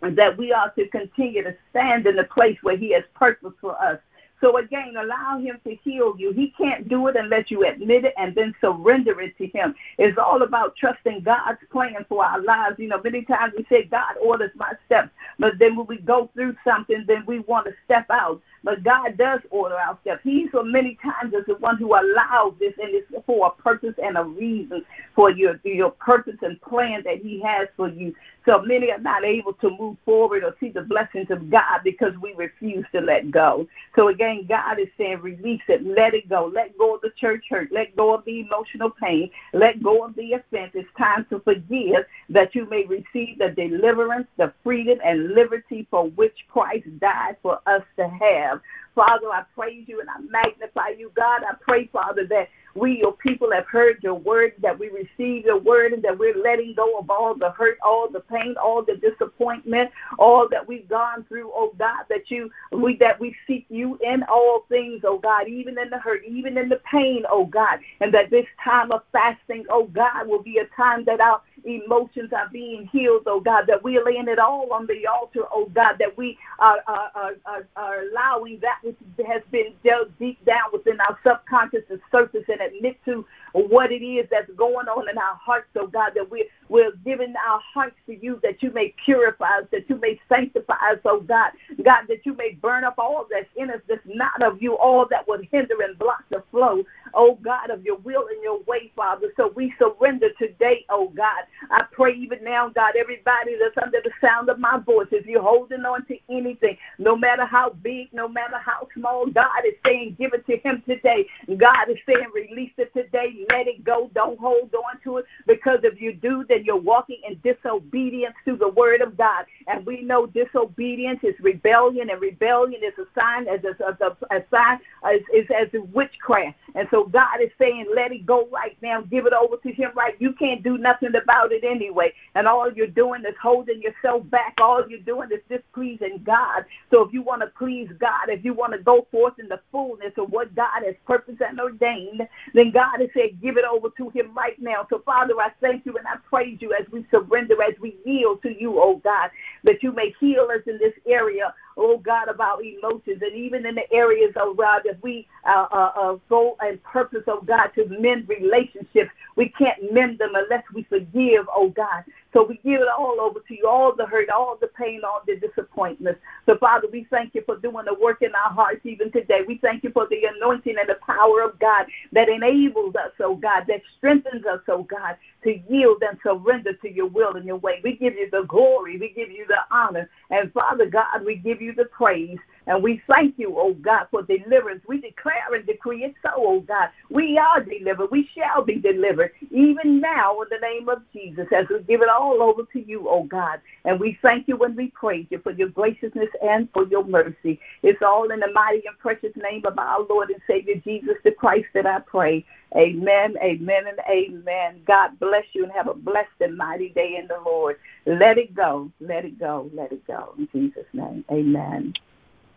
[0.00, 3.76] that we are to continue to stand in the place where he has purpose for
[3.82, 3.98] us
[4.40, 6.32] so again, allow him to heal you.
[6.32, 9.74] He can't do it unless you admit it and then surrender it to him.
[9.98, 12.78] It's all about trusting God's plan for our lives.
[12.78, 16.30] You know, many times we say God orders my steps, but then when we go
[16.34, 18.40] through something, then we want to step out.
[18.64, 20.20] But God does order our steps.
[20.24, 23.94] He so many times is the one who allows this and it's for a purpose
[24.02, 28.14] and a reason for your your purpose and plan that He has for you.
[28.46, 32.14] So many are not able to move forward or see the blessings of God because
[32.22, 33.68] we refuse to let go.
[33.94, 37.44] So again, God is saying, release it, let it go, let go of the church
[37.50, 40.72] hurt, let go of the emotional pain, let go of the offense.
[40.74, 46.08] It's time to forgive that you may receive the deliverance, the freedom, and liberty for
[46.10, 48.47] which Christ died for us to have.
[48.94, 51.12] Father, I praise you and I magnify you.
[51.14, 55.44] God, I pray, Father, that we, your people, have heard your word, that we receive
[55.44, 58.82] your word, and that we're letting go of all the hurt, all the pain, all
[58.82, 63.66] the disappointment, all that we've gone through, oh God, that you we that we seek
[63.68, 67.46] you in all things, oh God, even in the hurt, even in the pain, oh
[67.46, 71.40] God, and that this time of fasting, oh God, will be a time that our
[71.64, 75.70] emotions are being healed, oh God, that we're laying it all on the altar, oh
[75.74, 77.10] God, that we are, are,
[77.46, 82.44] are, are allowing that which has been dealt deep down within our subconscious to surface
[82.48, 86.30] and admit to what it is that's going on in our hearts, oh God, that
[86.30, 90.20] we're, we're giving our hearts to you that you may purify us, that you may
[90.28, 91.52] sanctify us, oh God,
[91.84, 95.06] God, that you may burn up all that's in us that's not of you, all
[95.10, 98.92] that would hinder and block the flow, oh God, of your will and your way,
[98.96, 99.32] Father.
[99.36, 101.44] So we surrender today, oh God.
[101.70, 105.42] I pray even now, God, everybody that's under the sound of my voice, if you're
[105.42, 110.16] holding on to anything, no matter how big, no matter how small, God is saying,
[110.18, 111.26] give it to him today.
[111.56, 113.46] God is saying, release it today.
[113.50, 114.10] Let it go.
[114.14, 118.56] Don't hold on to it because if you do, then you're walking in disobedience to
[118.56, 119.46] the word of God.
[119.66, 124.42] And we know disobedience is rebellion, and rebellion is a sign as a, a, a
[124.50, 126.56] sign uh, is, is as a witchcraft.
[126.74, 129.00] And so God is saying, let it go right now.
[129.02, 130.14] Give it over to Him right.
[130.18, 132.12] You can't do nothing about it anyway.
[132.34, 134.54] And all you're doing is holding yourself back.
[134.60, 136.64] All you're doing is displeasing God.
[136.90, 139.60] So if you want to please God, if you want to go forth in the
[139.70, 143.88] fullness of what God has purposed and ordained, then God has said, give it over
[143.96, 144.86] to Him right now.
[144.90, 148.42] So Father, I thank you and I praise you as we surrender, as we yield
[148.42, 149.30] to you, oh God.
[149.64, 153.66] that you may heal us in this area, oh God, of our emotions, and even
[153.66, 157.68] in the areas, oh God, that we uh, uh, uh, go and purpose, oh God,
[157.74, 159.10] to mend relationships.
[159.36, 162.04] We can't mend them unless we forgive, oh God.
[162.38, 165.22] So we give it all over to you, all the hurt, all the pain, all
[165.26, 166.20] the disappointments.
[166.46, 169.40] So, Father, we thank you for doing the work in our hearts even today.
[169.44, 173.34] We thank you for the anointing and the power of God that enables us, oh
[173.34, 177.56] God, that strengthens us, oh God, to yield and surrender to your will and your
[177.56, 177.80] way.
[177.82, 181.60] We give you the glory, we give you the honor, and Father God, we give
[181.60, 182.38] you the praise.
[182.68, 184.82] And we thank you, oh God, for deliverance.
[184.86, 186.90] We declare and decree it so, oh God.
[187.10, 188.10] We are delivered.
[188.10, 192.10] We shall be delivered, even now in the name of Jesus, as we give it
[192.10, 193.60] all over to you, oh God.
[193.86, 197.58] And we thank you and we praise you for your graciousness and for your mercy.
[197.82, 201.30] It's all in the mighty and precious name of our Lord and Savior Jesus the
[201.30, 202.44] Christ that I pray.
[202.76, 204.82] Amen, amen, and amen.
[204.86, 207.78] God bless you and have a blessed and mighty day in the Lord.
[208.04, 210.34] Let it go, let it go, let it go.
[210.36, 211.94] In Jesus' name, amen.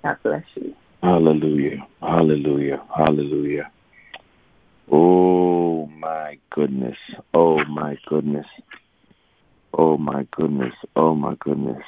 [0.03, 0.73] God bless you.
[1.03, 3.71] Hallelujah, hallelujah, hallelujah.
[4.91, 6.97] Oh my goodness,
[7.33, 8.45] oh my goodness,
[9.77, 11.83] oh my goodness, oh my goodness.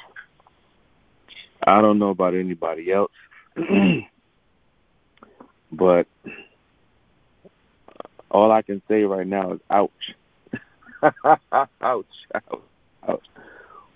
[1.66, 3.12] I don't know about anybody else,
[5.72, 6.06] but
[8.30, 9.90] all I can say right now is ouch.
[11.24, 11.40] ouch,
[11.82, 12.06] ouch,
[13.08, 13.22] ouch.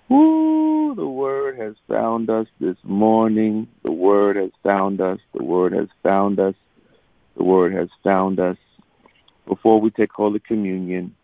[0.09, 3.69] Woo, the word has found us this morning.
[3.83, 5.19] The word has found us.
[5.35, 6.55] The word has found us.
[7.37, 8.57] The word has found us.
[9.47, 11.15] Before we take Holy Communion,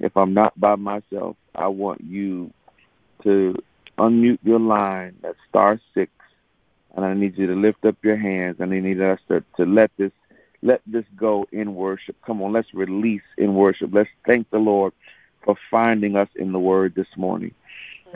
[0.00, 2.52] if I'm not by myself, I want you
[3.22, 3.54] to
[3.98, 5.16] unmute your line.
[5.22, 6.10] That's star six.
[6.96, 9.64] And I need you to lift up your hands and I need us to, to
[9.64, 10.12] let this
[10.62, 12.16] let this go in worship.
[12.24, 13.90] Come on, let's release in worship.
[13.92, 14.94] Let's thank the Lord
[15.44, 17.52] for finding us in the Word this morning.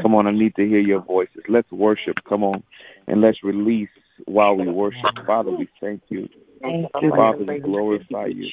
[0.03, 1.43] Come on, I need to hear your voices.
[1.49, 2.17] Let's worship.
[2.29, 2.63] Come on,
[3.07, 3.89] and let's release
[4.27, 5.11] while we worship.
[5.27, 6.29] Father, we thank you.
[6.61, 8.49] Father, we glorify you.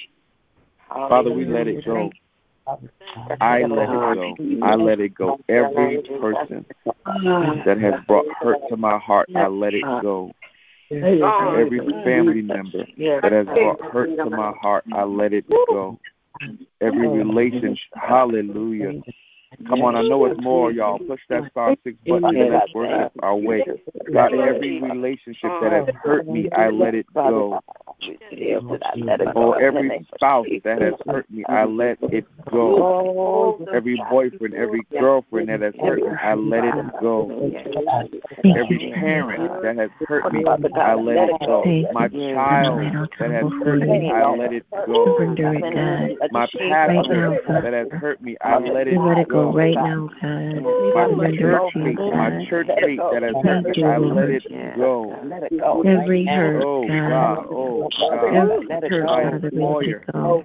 [0.88, 2.12] Father, we let it go.
[3.41, 4.36] I let it go.
[4.64, 5.39] I let it go.
[5.50, 6.66] Every person
[7.66, 10.32] that has brought hurt to my heart, I let it go.
[10.91, 16.00] Every family member that has brought hurt to my heart, I let it go.
[16.82, 19.02] Every relationship, hallelujah.
[19.68, 20.99] Come on, I know it's more, y'all.
[20.99, 23.63] Push that star six button and let's worship our way.
[24.13, 27.59] God, every relationship that has hurt me, I let it go.
[29.36, 33.66] Or every spouse oh, that has hurt me, I let it go.
[33.74, 37.52] Every boyfriend, every girlfriend that has hurt me, I let it go.
[38.43, 41.64] Every parent that has hurt me, I let it go.
[41.93, 42.80] My child
[43.20, 45.16] that has hurt me, I let it go.
[46.32, 48.96] My pastor that has hurt me, I let it
[49.30, 49.52] go.
[49.54, 50.64] right now, God.
[51.16, 55.16] My church mate, my church mate that has hurt me, I let it go.
[55.86, 57.85] Every hurt, Oh God.
[57.90, 60.44] God, oh Every God, hurt, my Father, let employer, it go.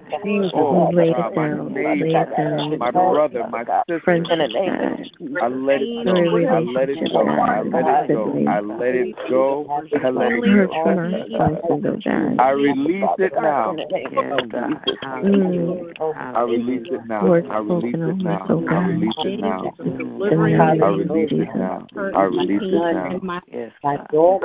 [0.53, 2.77] oh Lay it God, my down, lay it neighbor, down.
[2.79, 5.11] my brother, my sister, Friendship, God.
[5.41, 6.49] I let it Every go.
[6.49, 7.25] I let it relationship, go.
[7.25, 7.49] God.
[7.49, 8.25] I let it go.
[8.25, 8.47] Siblings.
[8.47, 9.67] I let it go.
[9.93, 10.79] I let it Hurt go.
[10.83, 12.39] from our spouses, oh God.
[12.39, 13.75] I release it now.
[16.15, 17.27] I release it now.
[17.29, 18.47] Words I release spoken it over us, now.
[18.49, 18.87] oh I God.
[18.87, 19.73] release it now.
[19.79, 21.55] In the I name of release it Jesus.
[21.55, 21.87] now.
[21.95, 23.19] I release it now.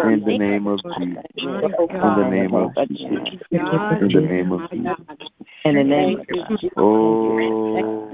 [0.09, 1.22] In the name of Jesus.
[1.36, 2.86] In the name of Jesus.
[2.91, 5.28] In the name of Jesus.
[5.64, 6.70] In the name of Jesus.
[6.76, 7.24] Oh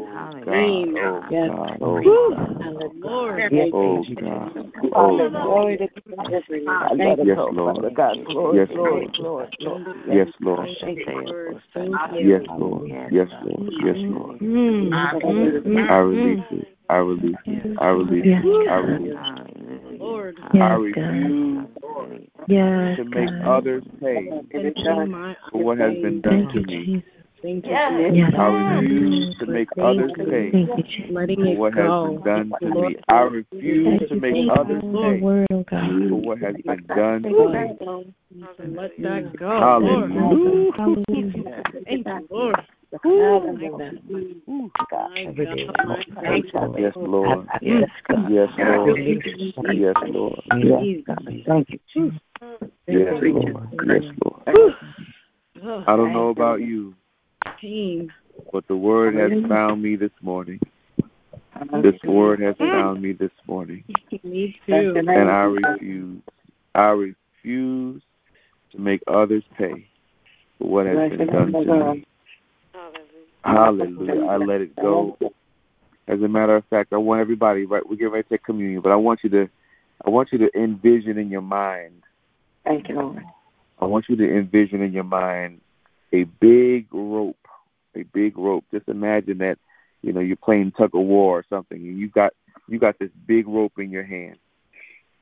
[0.06, 0.48] God.
[0.48, 0.98] Oh God.
[1.02, 1.80] Oh God.
[1.80, 2.06] Lord.
[2.06, 2.72] Oh God.
[2.72, 4.52] Oh Glory God.
[4.94, 5.44] Oh, to God.
[5.46, 5.88] Oh, yes,
[7.24, 7.96] Yes, Lord.
[7.96, 8.24] God.
[8.26, 9.16] Glory, Yes, glory, Lord.
[9.16, 9.82] glory, Lord.
[10.12, 10.68] Yes, Lord.
[10.80, 10.98] Thank
[12.12, 12.28] you.
[12.28, 12.88] Yes, Lord.
[13.10, 13.72] Yes, Lord.
[13.84, 14.38] Yes, Lord.
[15.90, 16.68] I release it.
[16.88, 17.76] I release it.
[17.78, 18.68] I release Yes, it.
[18.70, 18.84] I God.
[18.84, 19.18] release
[19.90, 20.00] it.
[20.00, 20.36] Lord.
[20.42, 21.68] I Yes, God.
[22.48, 23.58] Refuse Yes, to make God.
[23.58, 24.30] others pay
[25.50, 26.84] for what has been done Thank to you, me.
[26.84, 27.08] Jesus.
[27.44, 28.12] Yes.
[28.14, 28.78] Yes, I God.
[28.78, 31.08] refuse to make others pay Thank you, Jesus.
[31.08, 32.96] for what has been done to me.
[33.08, 36.08] I refuse Thank to make for others pay word, oh God.
[36.08, 37.76] for what has been done to me.
[38.76, 39.48] Let that go.
[39.48, 40.72] Hallelujah.
[40.76, 41.62] Hallelujah.
[41.84, 42.56] Thank you, Lord.
[43.06, 44.70] Ooh.
[45.16, 45.68] Every day.
[46.78, 47.48] Yes, Lord.
[47.62, 48.30] Yes, God.
[48.30, 48.98] Yes, Lord.
[48.98, 50.42] Yes, Lord.
[50.62, 51.44] Yes, God.
[51.46, 51.78] Thank you,
[52.86, 53.68] Yes, Lord.
[53.86, 54.42] Yes, Lord.
[55.86, 56.94] I don't know about you,
[58.52, 60.60] but the word has found me this morning.
[61.82, 63.84] This word has found me this morning.
[64.22, 64.94] Me too.
[64.96, 66.22] And I refuse.
[66.74, 68.02] I refuse
[68.72, 69.86] to make others pay
[70.58, 72.06] for what has been done to me.
[73.44, 74.26] Hallelujah.
[74.26, 75.18] I let it go.
[76.08, 78.80] As a matter of fact, I want everybody, right, we're getting ready to take communion,
[78.82, 79.48] but I want you to
[80.04, 82.02] I want you to envision in your mind.
[82.64, 83.22] Thank you, Lord.
[83.80, 85.60] I want you to envision in your mind
[86.12, 87.36] a big rope,
[87.94, 88.64] a big rope.
[88.72, 89.58] Just imagine that,
[90.02, 92.32] you know, you're playing tug of war or something, and you got
[92.68, 94.38] you got this big rope in your hand,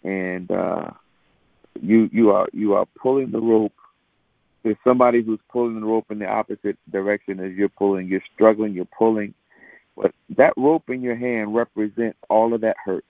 [0.03, 0.91] and uh,
[1.81, 3.73] you you are you are pulling the rope.
[4.63, 8.09] There's somebody who's pulling the rope in the opposite direction as you're pulling.
[8.09, 8.75] You're struggling.
[8.75, 9.33] You're pulling,
[9.97, 13.05] but that rope in your hand represents all of that hurt.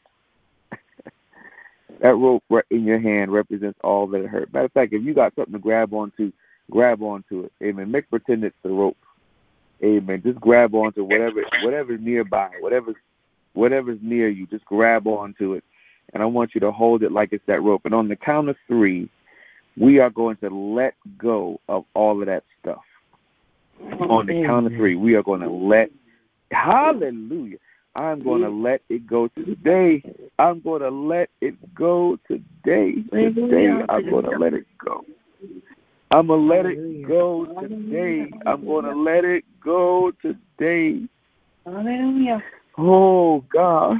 [2.00, 4.52] that rope in your hand represents all that hurt.
[4.52, 6.32] Matter of fact, if you got something to grab onto,
[6.70, 7.52] grab onto it.
[7.62, 7.90] Amen.
[7.90, 8.96] Make pretend it's the rope.
[9.82, 10.22] Amen.
[10.24, 12.96] Just grab onto whatever whatever's nearby, whatever's
[13.54, 14.46] whatever's near you.
[14.46, 15.64] Just grab onto it,
[16.12, 17.82] and I want you to hold it like it's that rope.
[17.86, 19.08] And on the count of three,
[19.76, 22.82] we are going to let go of all of that stuff.
[24.08, 25.90] On the count of three, we are going to let.
[26.50, 27.58] Hallelujah.
[27.96, 30.02] I'm going to let it go today.
[30.38, 32.94] I'm going to let it go today.
[33.10, 35.04] Today, I'm going to let it go.
[36.12, 38.30] I'm going to let it go today.
[38.46, 41.02] I'm going to let it go today.
[41.64, 42.42] Hallelujah.
[42.78, 43.98] Oh, God.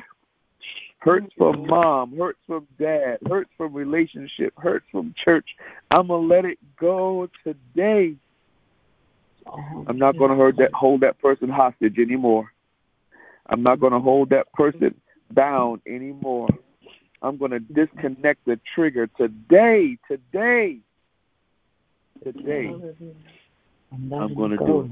[1.00, 5.48] Hurts from mom, hurts from dad, hurts from relationship, hurts from church.
[5.90, 8.14] I'm going to let it go today.
[9.46, 12.52] Oh, I'm not going to hold that, hold that person hostage anymore.
[13.46, 14.94] I'm not going to hold that person
[15.30, 16.48] bound anymore.
[17.22, 20.78] I'm going to disconnect the trigger today, today,
[22.22, 22.74] today.
[23.92, 24.90] I'm going to do it.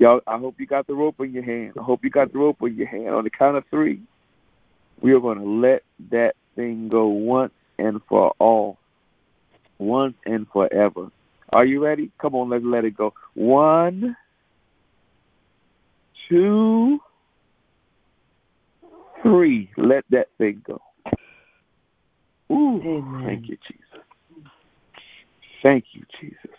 [0.00, 1.72] Y'all, I hope you got the rope in your hand.
[1.78, 3.08] I hope you got the rope in your hand.
[3.08, 4.00] On the count of three,
[5.00, 8.78] we are going to let that thing go once and for all,
[9.78, 11.08] once and forever.
[11.52, 12.10] Are you ready?
[12.20, 13.12] Come on, let's let it go.
[13.34, 14.16] One,
[16.28, 16.98] two,
[19.22, 19.70] three.
[19.76, 20.80] Let that thing go.
[22.50, 23.24] Ooh, Amen.
[23.24, 24.04] thank you, Jesus.
[25.62, 26.50] Thank you, Jesus.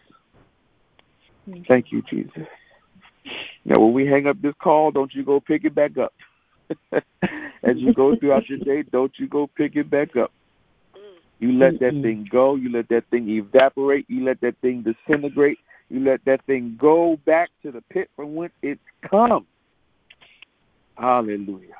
[1.67, 2.47] Thank you, Jesus.
[3.65, 6.13] Now, when we hang up this call, don't you go pick it back up.
[7.63, 10.31] As you go throughout your day, don't you go pick it back up.
[11.39, 12.55] You let that thing go.
[12.55, 14.05] You let that thing evaporate.
[14.07, 15.57] You let that thing disintegrate.
[15.89, 19.45] You let that thing go back to the pit from whence it's come.
[20.97, 21.75] Hallelujah.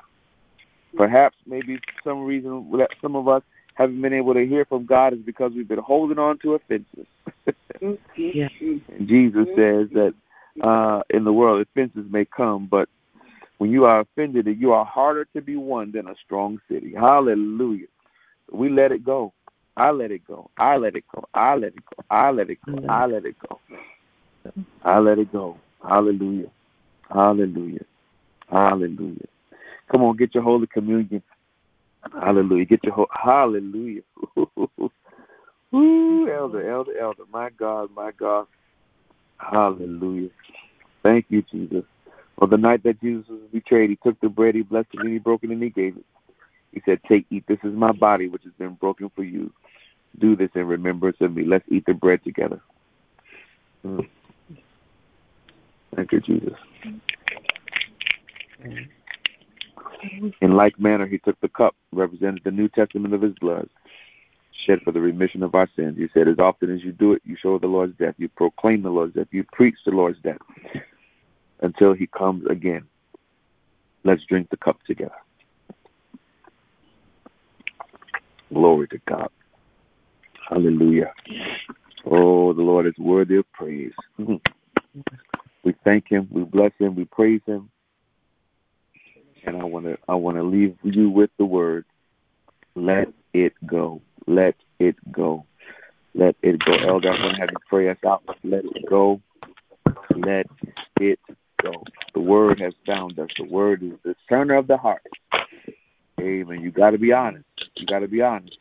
[0.96, 3.42] Perhaps maybe some reason that some of us
[3.74, 7.06] haven't been able to hear from God is because we've been holding on to offenses.
[8.16, 8.48] Yeah.
[8.60, 10.14] And Jesus says that
[10.60, 12.88] uh, in the world offenses may come, but
[13.58, 16.92] when you are offended, you are harder to be won than a strong city.
[16.94, 17.86] Hallelujah.
[18.52, 19.32] We let it go.
[19.76, 20.50] I let it go.
[20.58, 21.24] I let it go.
[21.34, 22.04] I let it go.
[22.10, 22.88] I let it go.
[22.88, 23.60] I let it go.
[24.84, 25.58] I let it go.
[25.82, 26.50] Hallelujah.
[27.10, 27.84] Hallelujah.
[28.50, 29.26] Hallelujah.
[29.90, 31.22] Come on, get your Holy Communion.
[32.12, 32.64] Hallelujah.
[32.64, 34.02] Get your ho- Hallelujah.
[35.74, 37.24] Ooh, elder, elder, elder.
[37.32, 38.46] My God, my God.
[39.38, 40.30] Hallelujah.
[41.02, 41.84] Thank you, Jesus.
[42.38, 45.12] On the night that Jesus was betrayed, he took the bread, he blessed it, and
[45.12, 46.04] he broke it, and he gave it.
[46.72, 47.44] He said, Take, eat.
[47.46, 49.52] This is my body, which has been broken for you.
[50.18, 51.44] Do this in remembrance of me.
[51.44, 52.60] Let's eat the bread together.
[53.86, 54.08] Mm.
[55.94, 56.54] Thank you, Jesus.
[60.40, 63.68] In like manner, he took the cup, represented the New Testament of his blood,
[64.66, 65.96] shed for the remission of our sins.
[65.96, 68.14] He said, As often as you do it, you show the Lord's death.
[68.18, 69.28] You proclaim the Lord's death.
[69.30, 70.38] You preach the Lord's death
[71.64, 72.84] until he comes again.
[74.04, 75.14] Let's drink the cup together.
[78.52, 79.30] Glory to God.
[80.48, 81.12] Hallelujah.
[82.04, 83.92] Oh, the Lord is worthy of praise.
[84.20, 85.00] Mm-hmm.
[85.64, 87.70] we thank him, we bless him, we praise him.
[89.46, 91.84] And I want to I want to leave you with the word
[92.74, 94.02] let it go.
[94.26, 95.46] Let it go.
[96.14, 96.72] Let it go.
[96.72, 98.22] Elder, I'm going to have you pray us out.
[98.42, 99.20] Let it go.
[100.16, 100.46] Let
[101.00, 101.20] it
[101.64, 101.82] go.
[102.12, 103.30] The word has found us.
[103.36, 105.02] The word is the turner of the heart.
[106.20, 106.60] Amen.
[106.60, 107.44] You got to be honest.
[107.76, 108.56] You got to be honest.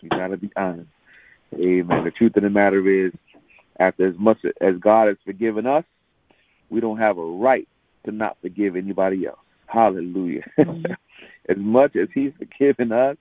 [0.00, 0.88] You got to be honest.
[1.54, 2.04] Amen.
[2.04, 3.12] The truth of the matter is,
[3.78, 5.84] after as much as God has forgiven us,
[6.70, 7.68] we don't have a right
[8.04, 9.38] to not forgive anybody else.
[9.66, 10.44] Hallelujah.
[10.58, 13.16] as much as He's forgiven us,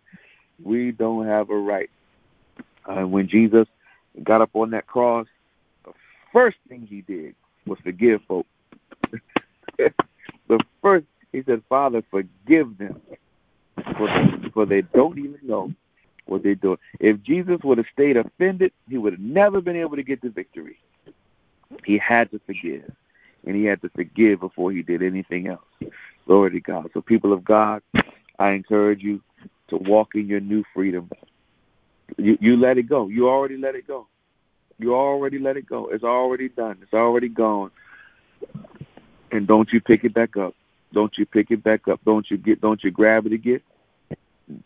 [0.64, 1.90] we don't have a right.
[2.86, 3.68] Uh, when Jesus
[4.24, 5.28] got up on that cross,
[5.86, 5.94] the
[6.32, 8.46] first thing He did was forgive folk.
[10.48, 13.02] the first, He said, Father, forgive them,
[13.98, 15.74] for they, for they don't even know
[16.26, 16.78] what they're doing.
[17.00, 20.30] If Jesus would have stayed offended, He would have never been able to get the
[20.30, 20.78] victory.
[21.86, 22.92] He had to forgive,
[23.46, 25.92] and He had to forgive before He did anything else.
[26.26, 26.92] Glory to God.
[26.94, 27.82] So, people of God,
[28.38, 29.22] I encourage you
[29.70, 31.10] to walk in your new freedom.
[32.18, 33.08] You you let it go.
[33.08, 34.08] You already let it go.
[34.80, 35.90] You already let it go.
[35.90, 36.78] It's already done.
[36.82, 37.72] It's already gone.
[39.32, 40.56] And don't you pick it back up.
[40.94, 42.00] Don't you pick it back up.
[42.06, 43.62] Don't you get don't you grab it again.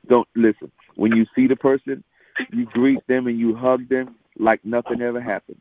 [0.07, 0.71] Don't listen.
[0.95, 2.03] When you see the person,
[2.51, 5.59] you greet them and you hug them like nothing ever happened.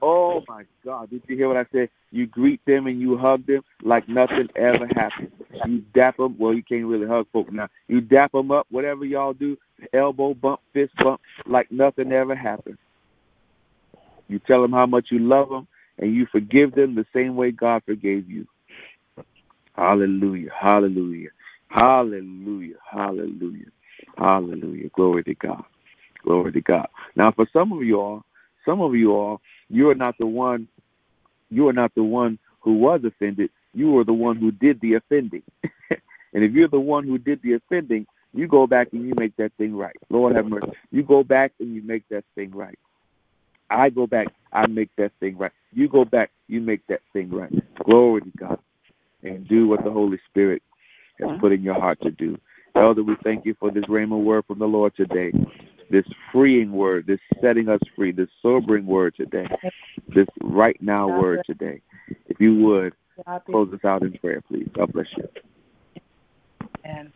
[0.00, 1.10] Oh my God!
[1.10, 1.90] Did you hear what I said?
[2.10, 5.32] You greet them and you hug them like nothing ever happened.
[5.66, 6.36] You dap them.
[6.38, 7.68] Well, you can't really hug folk now.
[7.88, 9.56] You dap them up, whatever y'all do,
[9.92, 12.78] elbow bump, fist bump, like nothing ever happened.
[14.28, 15.66] You tell them how much you love them,
[15.98, 18.46] and you forgive them the same way God forgave you.
[19.74, 20.50] Hallelujah!
[20.58, 21.30] Hallelujah!
[21.68, 22.76] Hallelujah!
[22.90, 23.70] Hallelujah!
[24.16, 24.88] Hallelujah!
[24.90, 25.64] Glory to God!
[26.24, 26.88] Glory to God!
[27.14, 28.24] Now, for some of you all,
[28.64, 30.68] some of you all, you are not the one.
[31.50, 33.50] You are not the one who was offended.
[33.72, 35.42] You are the one who did the offending.
[35.90, 39.36] and if you're the one who did the offending, you go back and you make
[39.36, 39.96] that thing right.
[40.10, 40.72] Lord have mercy.
[40.90, 42.78] You go back and you make that thing right.
[43.70, 45.52] I go back, I make that thing right.
[45.72, 47.52] You go back, you make that thing right.
[47.84, 48.58] Glory to God.
[49.22, 50.62] And do what the Holy Spirit
[51.18, 52.38] has put in your heart to do.
[52.76, 55.32] Elder, we thank you for this rhema word from the Lord today.
[55.90, 59.48] This freeing word, this setting us free, this sobering word today,
[60.14, 61.80] this right now word today.
[62.26, 62.92] If you would,
[63.46, 64.68] close us out in prayer, please.
[64.74, 65.28] God bless you.
[66.84, 67.10] And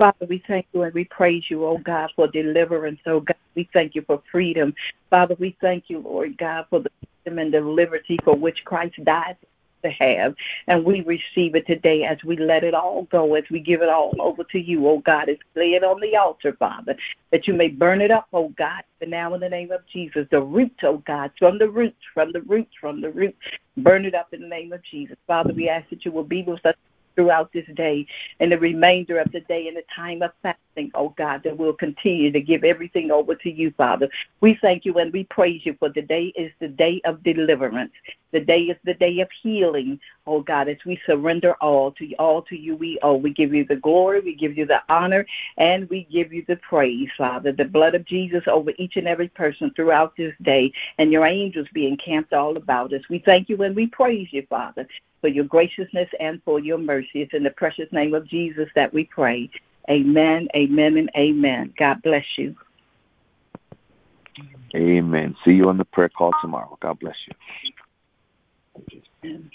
[0.00, 3.36] Father, we thank you and we praise you, oh God, for deliverance, oh God.
[3.54, 4.74] We thank you for freedom.
[5.10, 6.88] Father, we thank you, Lord God, for the
[7.22, 9.36] freedom and the liberty for which Christ died
[9.84, 10.34] to have.
[10.68, 13.90] And we receive it today as we let it all go, as we give it
[13.90, 16.96] all over to you, oh God, as lay it on the altar, Father,
[17.30, 20.26] that you may burn it up, oh God, and now in the name of Jesus,
[20.30, 23.36] the root, oh God, from the roots, from the roots, from the roots,
[23.76, 25.18] burn it up in the name of Jesus.
[25.26, 26.74] Father, we ask that you will be with us
[27.20, 28.06] throughout this day
[28.40, 31.74] and the remainder of the day and the time of fasting, oh God, that we'll
[31.74, 34.08] continue to give everything over to you, Father.
[34.40, 37.92] We thank you and we praise you for the day is the day of deliverance.
[38.32, 42.40] The day is the day of healing, oh God, as we surrender all to all
[42.42, 43.16] to you we owe.
[43.16, 45.26] We give you the glory, we give you the honor,
[45.58, 47.52] and we give you the praise, Father.
[47.52, 51.66] The blood of Jesus over each and every person throughout this day, and your angels
[51.74, 53.02] be encamped all about us.
[53.10, 54.86] We thank you and we praise you, Father
[55.20, 57.22] for your graciousness and for your mercy.
[57.22, 59.50] It's in the precious name of Jesus that we pray.
[59.88, 61.74] Amen, amen, and amen.
[61.78, 62.54] God bless you.
[64.74, 65.34] Amen.
[65.44, 66.78] See you on the prayer call tomorrow.
[66.80, 67.34] God bless you.
[69.24, 69.50] Amen.